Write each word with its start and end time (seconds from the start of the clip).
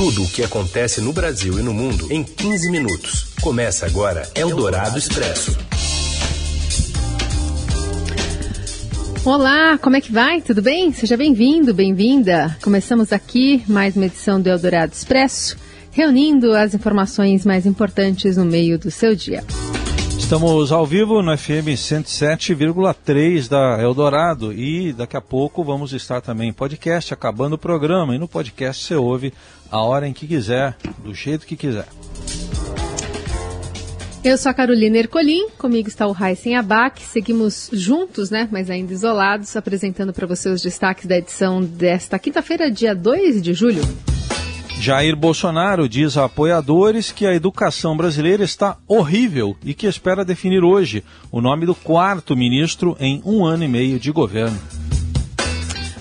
Tudo 0.00 0.24
o 0.24 0.28
que 0.30 0.42
acontece 0.42 0.98
no 1.02 1.12
Brasil 1.12 1.58
e 1.58 1.62
no 1.62 1.74
mundo 1.74 2.10
em 2.10 2.24
15 2.24 2.70
minutos. 2.70 3.34
Começa 3.42 3.84
agora 3.84 4.26
Eldorado 4.34 4.98
Expresso. 4.98 5.54
Olá, 9.26 9.76
como 9.76 9.96
é 9.96 10.00
que 10.00 10.10
vai? 10.10 10.40
Tudo 10.40 10.62
bem? 10.62 10.90
Seja 10.90 11.18
bem-vindo, 11.18 11.74
bem-vinda. 11.74 12.56
Começamos 12.62 13.12
aqui 13.12 13.62
mais 13.68 13.94
uma 13.94 14.06
edição 14.06 14.40
do 14.40 14.48
Eldorado 14.48 14.94
Expresso, 14.94 15.58
reunindo 15.92 16.54
as 16.54 16.72
informações 16.72 17.44
mais 17.44 17.66
importantes 17.66 18.38
no 18.38 18.46
meio 18.46 18.78
do 18.78 18.90
seu 18.90 19.14
dia. 19.14 19.44
Estamos 20.30 20.70
ao 20.70 20.86
vivo 20.86 21.20
no 21.22 21.36
FM 21.36 21.74
107,3 21.74 23.48
da 23.48 23.82
Eldorado 23.82 24.52
e 24.52 24.92
daqui 24.92 25.16
a 25.16 25.20
pouco 25.20 25.64
vamos 25.64 25.92
estar 25.92 26.20
também 26.20 26.50
em 26.50 26.52
podcast, 26.52 27.12
acabando 27.12 27.54
o 27.54 27.58
programa. 27.58 28.14
E 28.14 28.18
no 28.18 28.28
podcast 28.28 28.84
você 28.84 28.94
ouve 28.94 29.34
a 29.70 29.80
hora 29.80 30.08
em 30.08 30.12
que 30.12 30.26
quiser, 30.26 30.76
do 31.02 31.14
jeito 31.14 31.46
que 31.46 31.56
quiser. 31.56 31.86
Eu 34.22 34.36
sou 34.36 34.50
a 34.50 34.54
Carolina 34.54 34.98
Ercolim, 34.98 35.48
comigo 35.56 35.88
está 35.88 36.06
o 36.06 36.12
Raíssen 36.12 36.54
Abac. 36.54 37.00
Seguimos 37.00 37.70
juntos, 37.72 38.28
né, 38.30 38.46
mas 38.52 38.68
ainda 38.68 38.92
isolados, 38.92 39.56
apresentando 39.56 40.12
para 40.12 40.26
você 40.26 40.50
os 40.50 40.60
destaques 40.60 41.06
da 41.06 41.16
edição 41.16 41.62
desta 41.62 42.18
quinta-feira, 42.18 42.70
dia 42.70 42.94
2 42.94 43.40
de 43.40 43.54
julho. 43.54 43.82
Jair 44.78 45.14
Bolsonaro 45.16 45.88
diz 45.88 46.18
a 46.18 46.24
apoiadores 46.24 47.12
que 47.12 47.26
a 47.26 47.34
educação 47.34 47.96
brasileira 47.96 48.44
está 48.44 48.76
horrível 48.86 49.56
e 49.64 49.72
que 49.72 49.86
espera 49.86 50.24
definir 50.24 50.64
hoje 50.64 51.04
o 51.30 51.40
nome 51.40 51.64
do 51.64 51.74
quarto 51.74 52.36
ministro 52.36 52.96
em 53.00 53.22
um 53.24 53.44
ano 53.44 53.64
e 53.64 53.68
meio 53.68 53.98
de 53.98 54.10
governo. 54.10 54.58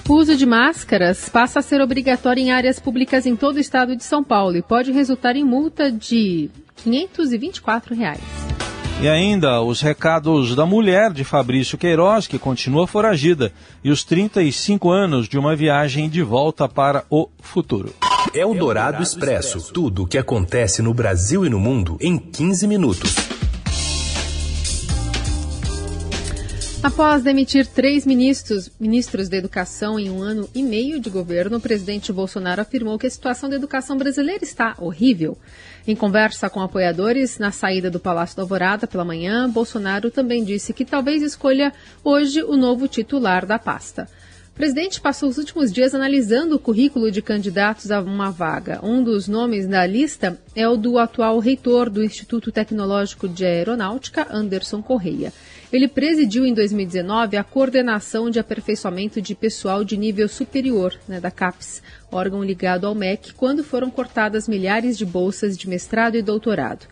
O 0.09 0.15
uso 0.15 0.35
de 0.35 0.43
máscaras 0.43 1.29
passa 1.29 1.59
a 1.59 1.61
ser 1.61 1.79
obrigatório 1.81 2.41
em 2.41 2.51
áreas 2.51 2.79
públicas 2.79 3.27
em 3.27 3.35
todo 3.35 3.57
o 3.57 3.59
estado 3.59 3.95
de 3.95 4.03
São 4.03 4.23
Paulo 4.23 4.57
e 4.57 4.61
pode 4.63 4.91
resultar 4.91 5.35
em 5.35 5.43
multa 5.43 5.91
de 5.91 6.49
524 6.77 7.93
reais. 7.93 8.19
E 8.99 9.07
ainda 9.07 9.61
os 9.61 9.81
recados 9.81 10.55
da 10.55 10.65
mulher 10.65 11.13
de 11.13 11.23
Fabrício 11.23 11.77
Queiroz, 11.77 12.25
que 12.25 12.39
continua 12.39 12.87
foragida, 12.87 13.53
e 13.83 13.91
os 13.91 14.03
35 14.03 14.89
anos 14.89 15.29
de 15.29 15.37
uma 15.37 15.55
viagem 15.55 16.09
de 16.09 16.23
volta 16.23 16.67
para 16.67 17.05
o 17.07 17.29
futuro. 17.37 17.93
Eldorado 18.33 19.03
Expresso. 19.03 19.71
Tudo 19.71 20.03
o 20.03 20.07
que 20.07 20.17
acontece 20.17 20.81
no 20.81 20.91
Brasil 20.91 21.45
e 21.45 21.49
no 21.51 21.59
mundo 21.59 21.99
em 22.01 22.17
15 22.17 22.65
minutos. 22.65 23.38
Após 26.81 27.23
demitir 27.23 27.67
três 27.67 28.05
ministros, 28.05 28.71
ministros 28.79 29.27
da 29.27 29.35
educação 29.35 29.99
em 29.99 30.09
um 30.09 30.21
ano 30.21 30.49
e 30.55 30.63
meio 30.63 30.97
de 30.97 31.09
governo, 31.09 31.57
o 31.57 31.61
presidente 31.61 32.13
Bolsonaro 32.13 32.61
afirmou 32.61 32.97
que 32.97 33.05
a 33.05 33.09
situação 33.09 33.49
da 33.49 33.57
educação 33.57 33.97
brasileira 33.97 34.45
está 34.45 34.75
horrível. 34.77 35.37
Em 35.85 35.93
conversa 35.93 36.49
com 36.49 36.61
apoiadores 36.61 37.37
na 37.37 37.51
saída 37.51 37.91
do 37.91 37.99
Palácio 37.99 38.37
da 38.37 38.43
Alvorada 38.43 38.87
pela 38.87 39.03
manhã, 39.03 39.49
Bolsonaro 39.49 40.09
também 40.09 40.41
disse 40.41 40.71
que 40.71 40.85
talvez 40.85 41.21
escolha 41.21 41.73
hoje 42.01 42.41
o 42.43 42.55
novo 42.55 42.87
titular 42.87 43.45
da 43.45 43.59
pasta. 43.59 44.07
Presidente 44.59 44.99
passou 44.99 45.29
os 45.29 45.37
últimos 45.37 45.71
dias 45.71 45.95
analisando 45.95 46.57
o 46.57 46.59
currículo 46.59 47.09
de 47.09 47.21
candidatos 47.21 47.91
a 47.91 48.01
uma 48.01 48.29
vaga. 48.29 48.81
Um 48.83 49.01
dos 49.01 49.25
nomes 49.25 49.65
da 49.65 49.85
lista 49.85 50.37
é 50.53 50.67
o 50.67 50.75
do 50.75 50.97
atual 50.97 51.39
reitor 51.39 51.89
do 51.89 52.03
Instituto 52.03 52.51
Tecnológico 52.51 53.25
de 53.29 53.45
Aeronáutica, 53.45 54.27
Anderson 54.29 54.81
Correia. 54.81 55.31
Ele 55.71 55.87
presidiu 55.87 56.45
em 56.45 56.53
2019 56.53 57.37
a 57.37 57.43
coordenação 57.43 58.29
de 58.29 58.37
aperfeiçoamento 58.37 59.21
de 59.21 59.33
pessoal 59.33 59.81
de 59.85 59.95
nível 59.95 60.27
superior 60.27 60.93
né, 61.07 61.21
da 61.21 61.31
CAPES, 61.31 61.81
órgão 62.11 62.43
ligado 62.43 62.85
ao 62.85 62.93
MEC, 62.93 63.33
quando 63.35 63.63
foram 63.63 63.89
cortadas 63.89 64.45
milhares 64.45 64.97
de 64.97 65.05
bolsas 65.05 65.57
de 65.57 65.69
mestrado 65.69 66.17
e 66.17 66.21
doutorado. 66.21 66.85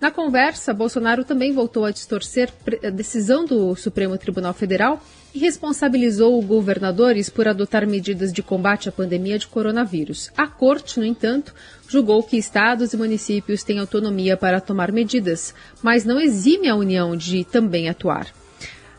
Na 0.00 0.12
conversa, 0.12 0.72
Bolsonaro 0.72 1.24
também 1.24 1.52
voltou 1.52 1.84
a 1.84 1.90
distorcer 1.90 2.52
a 2.84 2.90
decisão 2.90 3.44
do 3.44 3.74
Supremo 3.74 4.16
Tribunal 4.16 4.54
Federal 4.54 5.02
e 5.34 5.40
responsabilizou 5.40 6.40
governadores 6.40 7.28
por 7.28 7.48
adotar 7.48 7.84
medidas 7.84 8.32
de 8.32 8.40
combate 8.40 8.88
à 8.88 8.92
pandemia 8.92 9.40
de 9.40 9.48
coronavírus. 9.48 10.30
A 10.36 10.46
corte, 10.46 11.00
no 11.00 11.04
entanto, 11.04 11.52
julgou 11.88 12.22
que 12.22 12.36
estados 12.36 12.92
e 12.92 12.96
municípios 12.96 13.64
têm 13.64 13.80
autonomia 13.80 14.36
para 14.36 14.60
tomar 14.60 14.92
medidas, 14.92 15.52
mas 15.82 16.04
não 16.04 16.20
exime 16.20 16.68
a 16.68 16.76
União 16.76 17.16
de 17.16 17.44
também 17.44 17.88
atuar. 17.88 18.37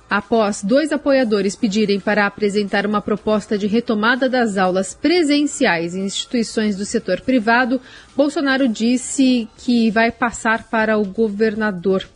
Após 0.09 0.63
dois 0.63 0.91
apoiadores 0.91 1.55
pedirem 1.55 1.99
para 1.99 2.25
apresentar 2.25 2.85
uma 2.85 2.99
proposta 2.99 3.57
de 3.57 3.67
retomada 3.67 4.27
das 4.27 4.57
aulas 4.57 4.93
presenciais 4.93 5.93
em 5.93 6.03
instituições 6.03 6.75
do 6.75 6.83
setor 6.83 7.21
privado, 7.21 7.79
Bolsonaro 8.15 8.67
disse 8.67 9.47
que 9.57 9.91
vai 9.91 10.11
passar 10.11 10.63
para 10.63 10.97
o 10.97 11.05
governador. 11.05 12.07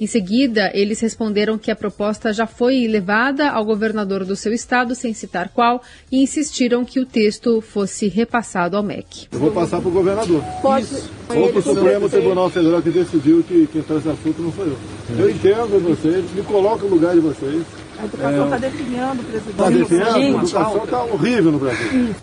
Em 0.00 0.06
seguida, 0.06 0.70
eles 0.74 1.00
responderam 1.00 1.58
que 1.58 1.70
a 1.70 1.76
proposta 1.76 2.32
já 2.32 2.46
foi 2.46 2.86
levada 2.86 3.50
ao 3.50 3.64
governador 3.64 4.24
do 4.24 4.36
seu 4.36 4.52
estado, 4.52 4.94
sem 4.94 5.12
citar 5.12 5.48
qual, 5.48 5.82
e 6.10 6.22
insistiram 6.22 6.84
que 6.84 7.00
o 7.00 7.06
texto 7.06 7.60
fosse 7.60 8.08
repassado 8.08 8.76
ao 8.76 8.82
MEC. 8.82 9.26
Eu 9.30 9.38
vou 9.38 9.50
passar 9.50 9.80
para 9.80 9.88
o 9.88 9.92
governador. 9.92 10.42
Pode. 10.62 10.86
Ou 11.28 11.48
para 11.48 11.58
o 11.58 11.62
Supremo 11.62 12.08
Tribunal 12.08 12.48
Federal 12.50 12.82
que 12.82 12.90
decidiu 12.90 13.42
que 13.42 13.66
quem 13.66 13.82
traz 13.82 14.00
esse 14.00 14.08
assunto 14.08 14.40
não 14.40 14.52
foi 14.52 14.68
eu. 14.68 14.99
Eu 15.18 15.30
entendo 15.30 15.80
vocês, 15.80 16.32
me 16.32 16.42
coloco 16.42 16.84
no 16.86 16.94
lugar 16.94 17.14
de 17.14 17.20
vocês. 17.20 17.64
A 17.98 18.04
educação 18.04 18.44
está 18.44 18.56
é... 18.56 18.60
definhando, 18.60 19.22
presidente. 19.22 19.50
Está 19.50 19.70
definhando? 19.70 20.16
A 20.16 20.20
educação 20.20 20.84
está 20.84 21.04
horrível 21.04 21.52
no 21.52 21.58
Brasil. 21.58 22.14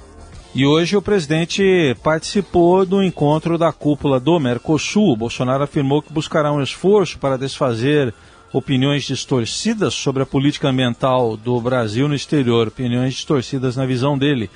E 0.56 0.66
hoje 0.66 0.97
o 0.97 1.02
presidente 1.02 1.96
participou 2.02 2.86
do 2.86 3.03
encontro 3.03 3.58
da 3.58 3.72
cúpula 3.72 4.20
do 4.20 4.40
Mercosul. 4.40 5.14
O 5.14 5.18
Bolsonaro 5.18 5.64
afirmou 5.64 6.02
que 6.02 6.12
buscará 6.12 6.52
um 6.52 6.64
esforço 6.64 7.20
para 7.20 7.38
desfazer 7.38 8.14
opiniões 8.52 9.03
distorcidas 9.03 9.94
sobre 9.94 10.24
a 10.24 10.26
política 10.26 10.70
ambiental 10.70 11.38
do 11.38 11.59
Brasil 11.62 12.08
no 12.08 12.16
exterior, 12.16 12.70
opiniões 12.70 13.14
distorcidas 13.14 13.76
na 13.76 13.86
visão 13.86 14.18
dele. 14.18 14.50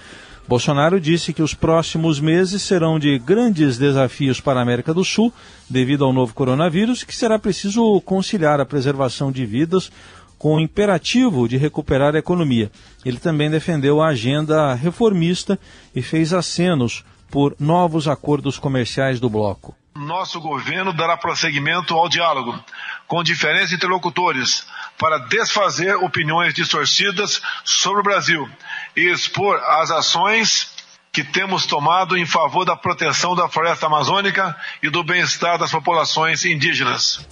Bolsonaro 0.47 0.99
disse 0.99 1.33
que 1.33 1.41
os 1.41 1.53
próximos 1.53 2.19
meses 2.19 2.61
serão 2.61 2.99
de 2.99 3.17
grandes 3.19 3.77
desafios 3.77 4.39
para 4.39 4.59
a 4.59 4.63
América 4.63 4.93
do 4.93 5.03
Sul, 5.03 5.33
devido 5.69 6.03
ao 6.03 6.11
novo 6.11 6.33
coronavírus, 6.33 7.03
que 7.03 7.15
será 7.15 7.39
preciso 7.39 8.01
conciliar 8.01 8.59
a 8.59 8.65
preservação 8.65 9.31
de 9.31 9.45
vidas 9.45 9.91
com 10.37 10.55
o 10.55 10.59
imperativo 10.59 11.47
de 11.47 11.55
recuperar 11.55 12.15
a 12.15 12.19
economia. 12.19 12.71
Ele 13.05 13.19
também 13.19 13.49
defendeu 13.49 14.01
a 14.01 14.07
agenda 14.07 14.73
reformista 14.73 15.59
e 15.95 16.01
fez 16.01 16.33
acenos 16.33 17.05
por 17.29 17.55
novos 17.59 18.07
acordos 18.07 18.57
comerciais 18.57 19.19
do 19.19 19.29
bloco. 19.29 19.75
Nosso 19.95 20.41
governo 20.41 20.93
dará 20.93 21.15
prosseguimento 21.15 21.93
ao 21.93 22.09
diálogo 22.09 22.59
com 23.07 23.21
diferentes 23.21 23.71
interlocutores 23.71 24.65
para 24.97 25.17
desfazer 25.19 25.95
opiniões 25.97 26.53
distorcidas 26.53 27.41
sobre 27.63 27.99
o 27.99 28.03
Brasil 28.03 28.49
e 28.95 29.11
expor 29.11 29.57
as 29.57 29.91
ações 29.91 30.71
que 31.11 31.23
temos 31.23 31.65
tomado 31.65 32.17
em 32.17 32.25
favor 32.25 32.65
da 32.65 32.75
proteção 32.75 33.35
da 33.35 33.49
floresta 33.49 33.87
amazônica 33.87 34.55
e 34.81 34.89
do 34.89 35.03
bem-estar 35.03 35.57
das 35.57 35.71
populações 35.71 36.45
indígenas. 36.45 37.27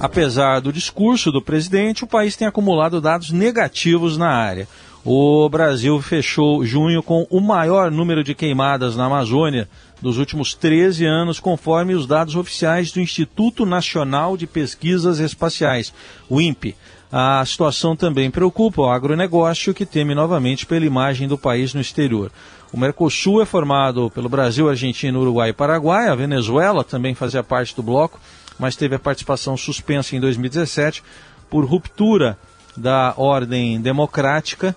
Apesar 0.00 0.60
do 0.60 0.72
discurso 0.72 1.32
do 1.32 1.42
presidente, 1.42 2.04
o 2.04 2.06
país 2.06 2.36
tem 2.36 2.46
acumulado 2.46 3.00
dados 3.00 3.30
negativos 3.30 4.16
na 4.16 4.30
área. 4.30 4.68
O 5.04 5.48
Brasil 5.48 6.00
fechou 6.00 6.64
junho 6.64 7.02
com 7.02 7.26
o 7.30 7.40
maior 7.40 7.90
número 7.90 8.22
de 8.22 8.34
queimadas 8.34 8.96
na 8.96 9.06
Amazônia 9.06 9.68
dos 10.00 10.18
últimos 10.18 10.54
13 10.54 11.04
anos, 11.04 11.40
conforme 11.40 11.94
os 11.94 12.06
dados 12.06 12.36
oficiais 12.36 12.92
do 12.92 13.00
Instituto 13.00 13.66
Nacional 13.66 14.36
de 14.36 14.46
Pesquisas 14.46 15.18
Espaciais, 15.18 15.92
o 16.28 16.40
INPE. 16.40 16.76
A 17.10 17.44
situação 17.44 17.96
também 17.96 18.30
preocupa 18.30 18.82
o 18.82 18.90
agronegócio, 18.90 19.72
que 19.72 19.86
teme 19.86 20.14
novamente 20.14 20.66
pela 20.66 20.84
imagem 20.84 21.26
do 21.26 21.38
país 21.38 21.72
no 21.72 21.80
exterior. 21.80 22.30
O 22.72 22.78
Mercosul 22.78 23.40
é 23.40 23.46
formado 23.46 24.10
pelo 24.10 24.28
Brasil, 24.28 24.68
Argentina, 24.68 25.18
Uruguai 25.18 25.50
e 25.50 25.54
Paraguai. 25.54 26.08
A 26.08 26.14
Venezuela 26.14 26.84
também 26.84 27.14
fazia 27.14 27.42
parte 27.42 27.74
do 27.74 27.82
bloco 27.82 28.20
mas 28.58 28.76
teve 28.76 28.96
a 28.96 28.98
participação 28.98 29.56
suspensa 29.56 30.16
em 30.16 30.20
2017 30.20 31.02
por 31.48 31.64
ruptura 31.64 32.36
da 32.76 33.14
ordem 33.16 33.80
democrática. 33.80 34.74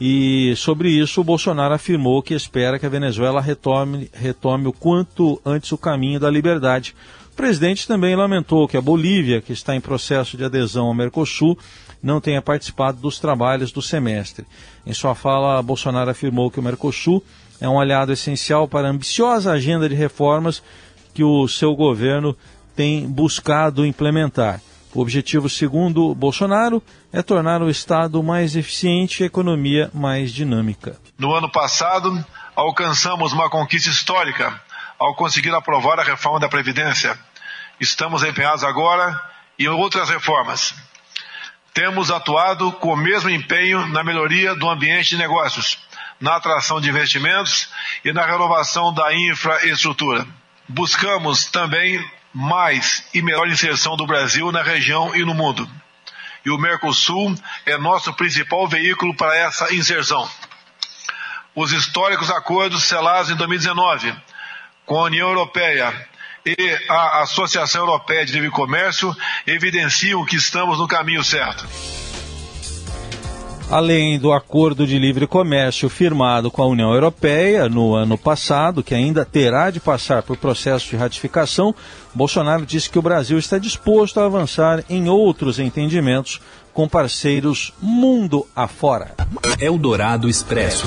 E 0.00 0.54
sobre 0.56 0.88
isso, 0.88 1.20
o 1.20 1.24
Bolsonaro 1.24 1.74
afirmou 1.74 2.22
que 2.22 2.34
espera 2.34 2.78
que 2.78 2.86
a 2.86 2.90
Venezuela 2.90 3.40
retome, 3.40 4.10
retome 4.12 4.66
o 4.68 4.72
quanto 4.72 5.40
antes 5.44 5.70
o 5.72 5.78
caminho 5.78 6.20
da 6.20 6.30
liberdade. 6.30 6.94
O 7.34 7.36
presidente 7.36 7.88
também 7.88 8.14
lamentou 8.14 8.68
que 8.68 8.76
a 8.76 8.80
Bolívia, 8.80 9.42
que 9.42 9.52
está 9.52 9.74
em 9.74 9.80
processo 9.80 10.36
de 10.36 10.44
adesão 10.44 10.86
ao 10.86 10.94
Mercosul, 10.94 11.58
não 12.00 12.20
tenha 12.20 12.40
participado 12.40 13.00
dos 13.00 13.18
trabalhos 13.18 13.72
do 13.72 13.82
semestre. 13.82 14.46
Em 14.86 14.94
sua 14.94 15.16
fala, 15.16 15.60
Bolsonaro 15.60 16.08
afirmou 16.08 16.48
que 16.48 16.60
o 16.60 16.62
Mercosul 16.62 17.24
é 17.60 17.68
um 17.68 17.80
aliado 17.80 18.12
essencial 18.12 18.68
para 18.68 18.86
a 18.86 18.90
ambiciosa 18.92 19.50
agenda 19.50 19.88
de 19.88 19.96
reformas 19.96 20.62
que 21.12 21.24
o 21.24 21.48
seu 21.48 21.74
governo 21.74 22.36
tem 22.76 23.04
buscado 23.04 23.84
implementar. 23.84 24.60
O 24.94 25.00
objetivo, 25.00 25.48
segundo 25.48 26.14
Bolsonaro, 26.14 26.80
é 27.12 27.20
tornar 27.20 27.62
o 27.62 27.68
Estado 27.68 28.22
mais 28.22 28.54
eficiente 28.54 29.20
e 29.20 29.24
a 29.24 29.26
economia 29.26 29.90
mais 29.92 30.30
dinâmica. 30.30 31.00
No 31.18 31.34
ano 31.34 31.50
passado, 31.50 32.24
alcançamos 32.54 33.32
uma 33.32 33.50
conquista 33.50 33.90
histórica 33.90 34.62
ao 34.98 35.14
conseguir 35.14 35.54
aprovar 35.54 35.98
a 35.98 36.04
reforma 36.04 36.40
da 36.40 36.48
Previdência. 36.48 37.18
Estamos 37.80 38.22
empenhados 38.22 38.64
agora 38.64 39.20
em 39.58 39.68
outras 39.68 40.08
reformas. 40.08 40.74
Temos 41.72 42.10
atuado 42.10 42.70
com 42.72 42.92
o 42.92 42.96
mesmo 42.96 43.28
empenho 43.28 43.86
na 43.88 44.04
melhoria 44.04 44.54
do 44.54 44.68
ambiente 44.68 45.10
de 45.10 45.16
negócios, 45.16 45.78
na 46.20 46.36
atração 46.36 46.80
de 46.80 46.88
investimentos 46.88 47.68
e 48.04 48.12
na 48.12 48.24
renovação 48.24 48.94
da 48.94 49.12
infraestrutura. 49.12 50.26
Buscamos 50.68 51.46
também 51.46 52.02
mais 52.32 53.04
e 53.12 53.20
melhor 53.22 53.48
inserção 53.48 53.96
do 53.96 54.06
Brasil 54.06 54.50
na 54.52 54.62
região 54.62 55.14
e 55.14 55.24
no 55.24 55.34
mundo. 55.34 55.68
E 56.44 56.50
o 56.50 56.58
Mercosul 56.58 57.34
é 57.64 57.76
nosso 57.78 58.12
principal 58.12 58.68
veículo 58.68 59.14
para 59.16 59.36
essa 59.36 59.74
inserção. 59.74 60.28
Os 61.54 61.72
históricos 61.72 62.30
acordos 62.30 62.84
selados 62.84 63.30
em 63.30 63.36
2019 63.36 64.14
com 64.86 64.98
a 64.98 65.04
União 65.04 65.28
Europeia 65.28 65.92
e 66.46 66.78
a 66.88 67.22
Associação 67.22 67.82
Europeia 67.82 68.24
de 68.24 68.32
Livre 68.32 68.50
Comércio 68.50 69.14
evidenciam 69.46 70.24
que 70.24 70.36
estamos 70.36 70.78
no 70.78 70.86
caminho 70.86 71.24
certo. 71.24 71.66
Além 73.70 74.18
do 74.18 74.30
acordo 74.30 74.86
de 74.86 74.98
livre 74.98 75.26
comércio 75.26 75.88
firmado 75.88 76.50
com 76.50 76.62
a 76.62 76.66
União 76.66 76.92
Europeia 76.92 77.66
no 77.66 77.94
ano 77.94 78.18
passado, 78.18 78.82
que 78.82 78.94
ainda 78.94 79.24
terá 79.24 79.70
de 79.70 79.80
passar 79.80 80.22
por 80.22 80.36
processo 80.36 80.90
de 80.90 80.96
ratificação, 80.96 81.74
Bolsonaro 82.14 82.66
disse 82.66 82.90
que 82.90 82.98
o 82.98 83.02
Brasil 83.02 83.38
está 83.38 83.56
disposto 83.56 84.20
a 84.20 84.26
avançar 84.26 84.84
em 84.88 85.08
outros 85.08 85.58
entendimentos 85.58 86.42
com 86.74 86.86
parceiros 86.86 87.72
mundo 87.80 88.46
afora. 88.54 89.14
Eldorado 89.58 90.28
Expresso. 90.28 90.86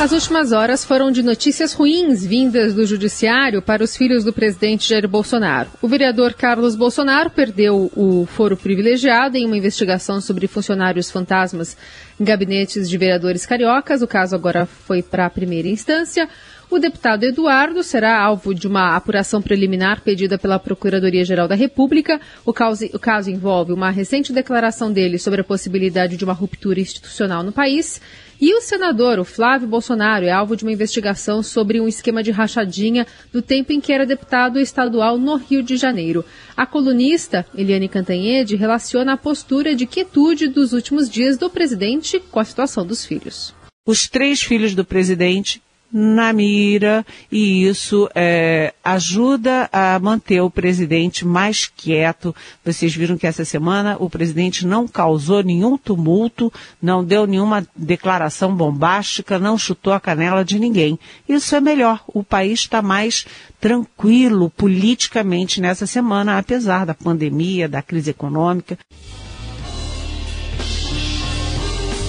As 0.00 0.12
últimas 0.12 0.52
horas 0.52 0.84
foram 0.84 1.10
de 1.10 1.24
notícias 1.24 1.72
ruins 1.72 2.24
vindas 2.24 2.72
do 2.72 2.86
Judiciário 2.86 3.60
para 3.60 3.82
os 3.82 3.96
filhos 3.96 4.22
do 4.22 4.32
presidente 4.32 4.88
Jair 4.88 5.08
Bolsonaro. 5.08 5.70
O 5.82 5.88
vereador 5.88 6.34
Carlos 6.34 6.76
Bolsonaro 6.76 7.30
perdeu 7.30 7.90
o 7.96 8.24
foro 8.24 8.56
privilegiado 8.56 9.36
em 9.36 9.44
uma 9.44 9.56
investigação 9.56 10.20
sobre 10.20 10.46
funcionários 10.46 11.10
fantasmas 11.10 11.76
em 12.18 12.22
gabinetes 12.22 12.88
de 12.88 12.96
vereadores 12.96 13.44
cariocas. 13.44 14.00
O 14.00 14.06
caso 14.06 14.36
agora 14.36 14.66
foi 14.66 15.02
para 15.02 15.26
a 15.26 15.30
primeira 15.30 15.66
instância. 15.66 16.28
O 16.70 16.78
deputado 16.78 17.24
Eduardo 17.24 17.82
será 17.82 18.22
alvo 18.22 18.54
de 18.54 18.66
uma 18.66 18.94
apuração 18.94 19.40
preliminar 19.40 20.02
pedida 20.02 20.36
pela 20.36 20.58
Procuradoria-Geral 20.58 21.48
da 21.48 21.54
República. 21.54 22.20
O 22.44 22.52
caso, 22.52 22.84
o 22.92 22.98
caso 22.98 23.30
envolve 23.30 23.72
uma 23.72 23.88
recente 23.88 24.34
declaração 24.34 24.92
dele 24.92 25.18
sobre 25.18 25.40
a 25.40 25.44
possibilidade 25.44 26.18
de 26.18 26.24
uma 26.24 26.34
ruptura 26.34 26.78
institucional 26.78 27.42
no 27.42 27.52
país. 27.52 28.02
E 28.38 28.54
o 28.54 28.60
senador, 28.60 29.18
o 29.18 29.24
Flávio 29.24 29.66
Bolsonaro, 29.66 30.26
é 30.26 30.30
alvo 30.30 30.54
de 30.54 30.62
uma 30.62 30.72
investigação 30.72 31.42
sobre 31.42 31.80
um 31.80 31.88
esquema 31.88 32.22
de 32.22 32.30
rachadinha 32.30 33.06
do 33.32 33.40
tempo 33.40 33.72
em 33.72 33.80
que 33.80 33.90
era 33.90 34.04
deputado 34.04 34.60
estadual 34.60 35.16
no 35.16 35.36
Rio 35.36 35.62
de 35.62 35.78
Janeiro. 35.78 36.22
A 36.54 36.66
colunista, 36.66 37.46
Eliane 37.56 37.88
Cantanhede, 37.88 38.56
relaciona 38.56 39.14
a 39.14 39.16
postura 39.16 39.74
de 39.74 39.86
quietude 39.86 40.48
dos 40.48 40.74
últimos 40.74 41.08
dias 41.08 41.38
do 41.38 41.48
presidente 41.48 42.20
com 42.30 42.38
a 42.38 42.44
situação 42.44 42.86
dos 42.86 43.06
filhos. 43.06 43.54
Os 43.86 44.06
três 44.06 44.42
filhos 44.42 44.74
do 44.74 44.84
presidente 44.84 45.62
na 45.92 46.32
mira 46.32 47.04
e 47.32 47.64
isso 47.64 48.08
é, 48.14 48.74
ajuda 48.84 49.68
a 49.72 49.98
manter 49.98 50.40
o 50.40 50.50
presidente 50.50 51.24
mais 51.24 51.66
quieto. 51.66 52.34
Vocês 52.64 52.94
viram 52.94 53.16
que 53.16 53.26
essa 53.26 53.44
semana 53.44 53.96
o 53.98 54.10
presidente 54.10 54.66
não 54.66 54.86
causou 54.86 55.42
nenhum 55.42 55.78
tumulto, 55.78 56.52
não 56.80 57.02
deu 57.02 57.26
nenhuma 57.26 57.66
declaração 57.74 58.54
bombástica, 58.54 59.38
não 59.38 59.56
chutou 59.56 59.92
a 59.92 60.00
canela 60.00 60.44
de 60.44 60.58
ninguém. 60.58 60.98
Isso 61.28 61.54
é 61.56 61.60
melhor. 61.60 62.02
O 62.08 62.22
país 62.22 62.60
está 62.60 62.82
mais 62.82 63.26
tranquilo 63.60 64.50
politicamente 64.50 65.60
nessa 65.60 65.86
semana, 65.86 66.38
apesar 66.38 66.84
da 66.84 66.94
pandemia, 66.94 67.68
da 67.68 67.82
crise 67.82 68.10
econômica. 68.10 68.78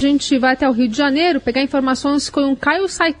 A 0.00 0.02
gente 0.02 0.38
vai 0.38 0.54
até 0.54 0.66
o 0.66 0.72
Rio 0.72 0.88
de 0.88 0.96
Janeiro 0.96 1.42
pegar 1.42 1.62
informações 1.62 2.30
com 2.30 2.50
o 2.50 2.56
Caio, 2.56 2.88
Sa 2.88 3.12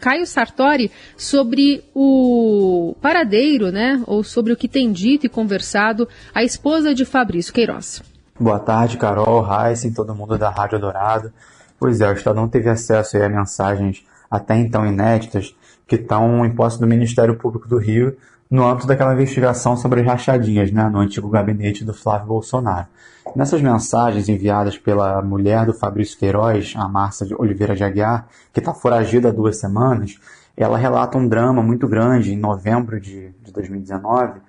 Caio 0.00 0.26
Sartori 0.26 0.90
sobre 1.16 1.84
o 1.94 2.96
paradeiro, 3.00 3.70
né? 3.70 4.02
Ou 4.08 4.24
sobre 4.24 4.52
o 4.52 4.56
que 4.56 4.66
tem 4.66 4.90
dito 4.90 5.24
e 5.24 5.28
conversado 5.28 6.08
a 6.34 6.42
esposa 6.42 6.92
de 6.92 7.04
Fabrício 7.04 7.54
Queiroz. 7.54 8.02
Boa 8.40 8.58
tarde, 8.58 8.98
Carol, 8.98 9.46
Heisen, 9.48 9.92
todo 9.92 10.16
mundo 10.16 10.36
da 10.36 10.50
Rádio 10.50 10.80
Dourado. 10.80 11.32
Pois 11.78 12.00
é, 12.00 12.08
o 12.08 12.12
Estadão 12.12 12.48
teve 12.48 12.68
acesso 12.68 13.16
a 13.18 13.28
mensagens 13.28 14.04
até 14.28 14.56
então 14.56 14.84
inéditas 14.84 15.54
que 15.86 15.94
estão 15.94 16.44
em 16.44 16.52
posse 16.52 16.80
do 16.80 16.88
Ministério 16.88 17.36
Público 17.36 17.68
do 17.68 17.78
Rio 17.78 18.16
no 18.50 18.66
âmbito 18.66 18.86
daquela 18.86 19.12
investigação 19.12 19.76
sobre 19.76 20.00
as 20.00 20.06
rachadinhas 20.06 20.70
né, 20.70 20.88
no 20.88 20.98
antigo 20.98 21.28
gabinete 21.28 21.84
do 21.84 21.92
Flávio 21.92 22.28
Bolsonaro. 22.28 22.86
Nessas 23.34 23.60
mensagens 23.60 24.28
enviadas 24.28 24.78
pela 24.78 25.20
mulher 25.20 25.66
do 25.66 25.74
Fabrício 25.74 26.18
Queiroz, 26.18 26.74
a 26.76 26.88
Márcia 26.88 27.26
Oliveira 27.38 27.74
de 27.74 27.82
Aguiar, 27.82 28.28
que 28.52 28.60
está 28.60 28.72
foragida 28.72 29.28
há 29.28 29.32
duas 29.32 29.58
semanas, 29.58 30.18
ela 30.56 30.78
relata 30.78 31.18
um 31.18 31.28
drama 31.28 31.62
muito 31.62 31.86
grande 31.86 32.32
em 32.32 32.38
novembro 32.38 33.00
de, 33.00 33.30
de 33.42 33.52
2019 33.52 34.40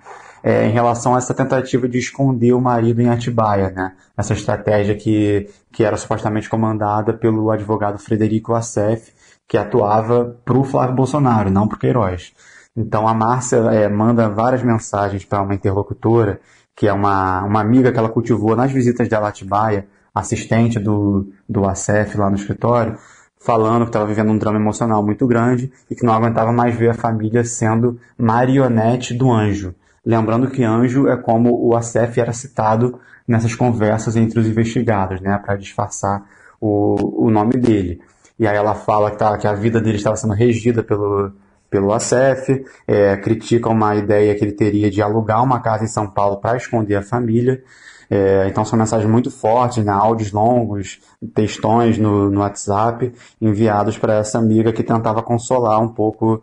é, 0.42 0.66
em 0.66 0.70
relação 0.70 1.14
a 1.14 1.18
essa 1.18 1.34
tentativa 1.34 1.88
de 1.88 1.98
esconder 1.98 2.52
o 2.52 2.60
marido 2.60 3.02
em 3.02 3.10
Atibaia, 3.10 3.70
né? 3.70 3.94
Essa 4.16 4.32
estratégia 4.32 4.94
que, 4.94 5.48
que 5.72 5.84
era 5.84 5.96
supostamente 5.96 6.48
comandada 6.48 7.12
pelo 7.12 7.50
advogado 7.50 7.98
Frederico 7.98 8.54
Assef, 8.54 9.12
que 9.46 9.56
atuava 9.56 10.36
para 10.44 10.56
o 10.56 10.64
Flávio 10.64 10.94
Bolsonaro, 10.94 11.50
não 11.50 11.66
para 11.66 11.76
o 11.76 11.80
Queiroz. 11.80 12.32
Então 12.78 13.08
a 13.08 13.12
Márcia 13.12 13.56
é, 13.72 13.88
manda 13.88 14.28
várias 14.28 14.62
mensagens 14.62 15.24
para 15.24 15.42
uma 15.42 15.52
interlocutora, 15.52 16.40
que 16.76 16.86
é 16.86 16.92
uma, 16.92 17.42
uma 17.42 17.60
amiga 17.60 17.90
que 17.90 17.98
ela 17.98 18.08
cultivou 18.08 18.54
nas 18.54 18.70
visitas 18.70 19.08
de 19.08 19.14
Alatibaia, 19.16 19.88
assistente 20.14 20.78
do, 20.78 21.28
do 21.48 21.68
ACF 21.68 22.16
lá 22.16 22.30
no 22.30 22.36
escritório, 22.36 22.96
falando 23.40 23.82
que 23.82 23.88
estava 23.88 24.06
vivendo 24.06 24.30
um 24.30 24.38
drama 24.38 24.60
emocional 24.60 25.04
muito 25.04 25.26
grande 25.26 25.72
e 25.90 25.96
que 25.96 26.06
não 26.06 26.14
aguentava 26.14 26.52
mais 26.52 26.76
ver 26.76 26.90
a 26.90 26.94
família 26.94 27.42
sendo 27.42 27.98
marionete 28.16 29.12
do 29.12 29.32
anjo. 29.32 29.74
Lembrando 30.06 30.48
que 30.48 30.62
anjo 30.62 31.08
é 31.08 31.16
como 31.16 31.52
o 31.60 31.74
ACF 31.76 32.20
era 32.20 32.32
citado 32.32 33.00
nessas 33.26 33.56
conversas 33.56 34.14
entre 34.14 34.38
os 34.38 34.46
investigados, 34.46 35.20
né, 35.20 35.36
para 35.44 35.56
disfarçar 35.56 36.24
o, 36.60 37.26
o 37.26 37.28
nome 37.28 37.54
dele. 37.54 38.00
E 38.38 38.46
aí 38.46 38.56
ela 38.56 38.76
fala 38.76 39.10
que, 39.10 39.18
tá, 39.18 39.36
que 39.36 39.48
a 39.48 39.52
vida 39.52 39.80
dele 39.80 39.96
estava 39.96 40.14
sendo 40.14 40.32
regida 40.32 40.80
pelo, 40.80 41.32
pelo 41.70 41.92
ACF, 41.92 42.64
é, 42.86 43.16
criticam 43.16 43.72
uma 43.72 43.94
ideia 43.94 44.34
que 44.34 44.44
ele 44.44 44.52
teria 44.52 44.90
de 44.90 45.02
alugar 45.02 45.42
uma 45.42 45.60
casa 45.60 45.84
em 45.84 45.88
São 45.88 46.08
Paulo 46.08 46.38
para 46.38 46.56
esconder 46.56 46.96
a 46.96 47.02
família. 47.02 47.62
É, 48.10 48.46
então 48.48 48.64
são 48.64 48.78
mensagens 48.78 49.10
muito 49.10 49.30
fortes, 49.30 49.84
né, 49.84 49.92
áudios 49.92 50.32
longos, 50.32 50.98
textões 51.34 51.98
no, 51.98 52.30
no 52.30 52.40
WhatsApp, 52.40 53.12
enviados 53.40 53.98
para 53.98 54.14
essa 54.14 54.38
amiga 54.38 54.72
que 54.72 54.82
tentava 54.82 55.22
consolar 55.22 55.78
um 55.80 55.88
pouco 55.88 56.42